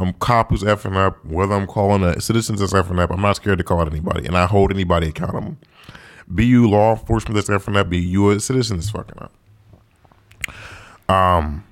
I'm 0.00 0.12
cop 0.14 0.50
who's 0.50 0.62
effing 0.62 0.96
up, 0.96 1.24
whether 1.24 1.54
I'm 1.54 1.66
calling 1.66 2.02
a 2.04 2.20
citizen 2.20 2.56
that's 2.56 2.72
effing 2.72 3.00
up, 3.00 3.10
I'm 3.10 3.20
not 3.20 3.36
scared 3.36 3.58
to 3.58 3.64
call 3.64 3.80
out 3.80 3.90
anybody, 3.90 4.26
and 4.26 4.36
I 4.36 4.46
hold 4.46 4.70
anybody 4.70 5.08
accountable. 5.08 5.56
Be 6.32 6.46
you 6.46 6.68
law 6.68 6.92
enforcement 6.92 7.34
that's 7.34 7.48
effing 7.48 7.76
up, 7.76 7.88
be 7.88 7.98
you 7.98 8.30
a 8.30 8.38
citizen 8.38 8.76
that's 8.76 8.90
fucking 8.90 9.18
up. 9.18 9.32
Um, 11.10 11.64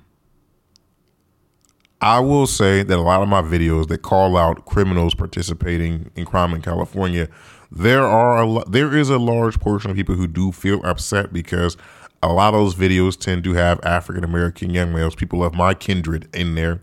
I 2.00 2.20
will 2.20 2.46
say 2.46 2.82
that 2.82 2.98
a 2.98 3.00
lot 3.00 3.22
of 3.22 3.28
my 3.28 3.40
videos 3.40 3.88
that 3.88 4.02
call 4.02 4.36
out 4.36 4.66
criminals 4.66 5.14
participating 5.14 6.10
in 6.14 6.26
crime 6.26 6.52
in 6.52 6.60
California, 6.60 7.28
there 7.70 8.04
are 8.04 8.44
a 8.44 8.64
there 8.68 8.94
is 8.94 9.08
a 9.08 9.18
large 9.18 9.58
portion 9.60 9.90
of 9.90 9.96
people 9.96 10.14
who 10.14 10.26
do 10.26 10.52
feel 10.52 10.84
upset 10.84 11.32
because 11.32 11.76
a 12.22 12.32
lot 12.32 12.54
of 12.54 12.60
those 12.60 12.74
videos 12.74 13.18
tend 13.18 13.44
to 13.44 13.54
have 13.54 13.80
African 13.82 14.24
American 14.24 14.70
young 14.70 14.92
males, 14.92 15.14
people 15.14 15.42
of 15.42 15.54
my 15.54 15.72
kindred, 15.72 16.28
in 16.34 16.54
there, 16.54 16.80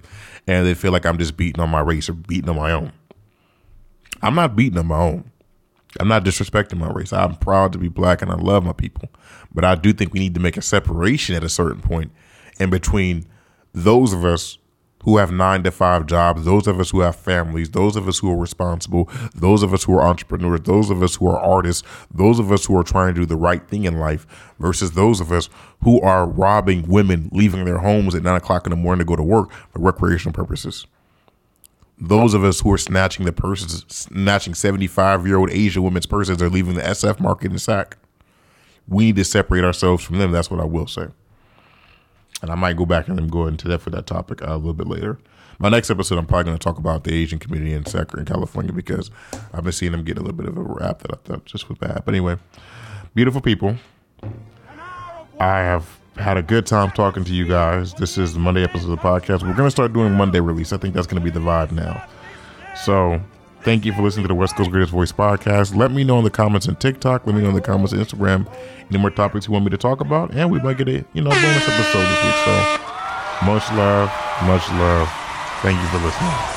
and 0.48 0.66
they 0.66 0.74
feel 0.74 0.92
like 0.92 1.06
I'm 1.06 1.18
just 1.18 1.38
beating 1.38 1.62
on 1.62 1.70
my 1.70 1.82
race 1.82 2.10
or 2.10 2.14
beating 2.14 2.50
on 2.50 2.56
my 2.56 2.72
own. 2.72 2.92
I'm 4.22 4.36
not 4.36 4.56
beating 4.56 4.80
on 4.80 4.88
my 4.88 5.00
own. 5.00 5.32
I'm 6.00 6.08
not 6.08 6.26
disrespecting 6.26 6.78
my 6.78 6.90
race. 6.90 7.14
I'm 7.14 7.36
proud 7.36 7.72
to 7.74 7.78
be 7.78 7.88
black 7.88 8.24
and 8.24 8.32
I 8.32 8.36
love 8.36 8.64
my 8.64 8.74
people. 8.74 9.10
But 9.54 9.64
I 9.64 9.76
do 9.76 9.94
think 9.94 10.12
we 10.12 10.20
need 10.20 10.34
to 10.34 10.40
make 10.40 10.58
a 10.58 10.62
separation 10.62 11.36
at 11.36 11.44
a 11.44 11.50
certain 11.50 11.82
point 11.82 12.12
in 12.60 12.72
between 12.72 13.26
those 13.74 14.12
of 14.12 14.26
us 14.26 14.58
who 15.04 15.18
have 15.18 15.32
nine 15.32 15.64
to 15.64 15.72
five 15.72 16.06
jobs, 16.06 16.46
those 16.46 16.68
of 16.68 16.80
us 16.80 16.92
who 16.92 17.02
have 17.02 17.16
families, 17.16 17.70
those 17.70 17.96
of 17.96 18.08
us 18.08 18.20
who 18.20 18.32
are 18.32 18.38
responsible, 18.38 19.10
those 19.36 19.64
of 19.64 19.74
us 19.74 19.84
who 19.84 19.94
are 19.98 20.02
entrepreneurs, 20.02 20.62
those 20.62 20.90
of 20.90 21.04
us 21.04 21.16
who 21.16 21.28
are 21.28 21.40
artists, 21.40 21.84
those 22.14 22.40
of 22.40 22.52
us 22.52 22.66
who 22.66 22.78
are 22.78 22.84
trying 22.84 23.14
to 23.14 23.22
do 23.22 23.26
the 23.26 23.36
right 23.36 23.68
thing 23.68 23.84
in 23.86 24.00
life 24.00 24.26
versus 24.60 24.92
those 24.92 25.20
of 25.20 25.32
us 25.32 25.50
who 25.84 26.00
are 26.02 26.28
robbing 26.28 26.88
women, 26.88 27.30
leaving 27.32 27.66
their 27.66 27.80
homes 27.80 28.16
at 28.16 28.24
nine 28.24 28.38
o'clock 28.38 28.66
in 28.66 28.72
the 28.72 28.76
morning 28.76 29.00
to 29.00 29.06
go 29.06 29.16
to 29.16 29.24
work 29.24 29.52
for 29.72 29.80
recreational 29.80 30.34
purposes. 30.34 30.88
Those 31.98 32.34
of 32.34 32.44
us 32.44 32.62
who 32.62 32.72
are 32.72 32.78
snatching 32.78 33.26
the 33.26 33.32
purses, 33.32 33.86
snatching 33.88 34.54
75 34.54 35.28
year 35.28 35.38
old 35.38 35.52
Asian 35.52 35.84
women's 35.84 36.06
purses 36.06 36.42
are 36.42 36.50
leaving 36.50 36.76
the 36.76 36.82
SF 36.82 37.20
market 37.20 37.52
in 37.52 37.60
Sac. 37.60 37.98
We 38.88 39.06
need 39.06 39.16
to 39.18 39.24
separate 39.24 39.64
ourselves 39.64 40.04
from 40.04 40.18
them. 40.18 40.32
That's 40.32 40.52
what 40.52 40.60
I 40.60 40.66
will 40.66 40.88
say 40.88 41.08
and 42.44 42.52
I 42.52 42.56
might 42.56 42.76
go 42.76 42.86
back 42.86 43.08
and 43.08 43.32
go 43.32 43.48
into 43.48 43.70
that 43.70 43.82
for 43.82 43.90
that 43.92 44.06
topic 44.06 44.42
uh, 44.44 44.52
a 44.52 44.58
little 44.58 44.74
bit 44.74 44.86
later. 44.86 45.18
My 45.60 45.70
next 45.70 45.90
episode, 45.90 46.18
I'm 46.18 46.26
probably 46.26 46.44
going 46.44 46.58
to 46.58 46.64
talk 46.64 46.78
about 46.78 47.06
the 47.06 47.14
Asian 47.14 47.40
community 47.40 47.72
in 47.74 47.86
Sacramento, 47.86 48.34
California, 48.34 48.74
because 48.74 49.10
I've 49.54 49.64
been 49.64 49.72
seeing 49.72 49.94
them 49.94 50.04
get 50.04 50.18
a 50.18 50.20
little 50.20 50.36
bit 50.36 50.48
of 50.48 50.58
a 50.58 50.62
rap 50.62 51.00
that 51.00 51.12
I 51.14 51.18
thought 51.24 51.46
just 51.46 51.70
was 51.70 51.78
bad. 51.78 52.04
But 52.04 52.14
anyway, 52.14 52.36
beautiful 53.16 53.40
people, 53.40 53.78
I 55.40 55.60
have 55.60 55.88
had 56.18 56.36
a 56.36 56.42
good 56.42 56.66
time 56.66 56.92
talking 56.92 57.24
to 57.24 57.34
you 57.34 57.48
guys. 57.48 57.94
This 57.94 58.18
is 58.18 58.34
the 58.34 58.40
Monday 58.40 58.64
episode 58.64 58.92
of 58.92 58.98
the 58.98 58.98
podcast. 58.98 59.44
We're 59.44 59.54
going 59.54 59.68
to 59.68 59.72
start 59.72 59.94
doing 59.94 60.12
Monday 60.12 60.42
release. 60.42 60.74
I 60.74 60.78
think 60.78 60.94
that's 60.94 61.08
going 61.08 61.22
to 61.22 61.24
be 61.24 61.32
the 61.32 61.40
vibe 61.40 61.72
now. 61.72 62.06
So 62.76 63.22
Thank 63.64 63.86
you 63.86 63.94
for 63.94 64.02
listening 64.02 64.26
to 64.26 64.28
the 64.28 64.36
West 64.36 64.58
Coast 64.58 64.72
Greatest 64.72 64.92
Voice 64.92 65.14
podcast. 65.14 65.74
Let 65.74 65.92
me 65.92 66.04
know 66.04 66.18
in 66.18 66.26
the 66.26 66.30
comments 66.30 66.68
on 66.68 66.76
TikTok. 66.76 67.26
Let 67.26 67.34
me 67.36 67.42
know 67.42 67.50
in 67.50 67.56
the 67.56 67.62
comments 67.62 67.94
on 67.94 68.00
Instagram 68.00 68.46
any 68.90 69.00
more 69.00 69.10
topics 69.10 69.48
you 69.48 69.54
want 69.54 69.64
me 69.64 69.72
to 69.72 69.78
talk 69.78 70.02
about, 70.02 70.32
and 70.34 70.52
we 70.52 70.60
might 70.60 70.78
get 70.78 70.90
a 70.90 71.06
you 71.14 71.22
know 71.22 71.30
bonus 71.30 71.70
episode 71.70 72.02
this 72.02 72.24
week. 72.26 72.36
So 72.44 73.46
much 73.46 73.72
love, 73.72 74.12
much 74.44 74.70
love. 74.72 75.10
Thank 75.62 75.80
you 75.82 75.88
for 75.88 76.06
listening. 76.06 76.53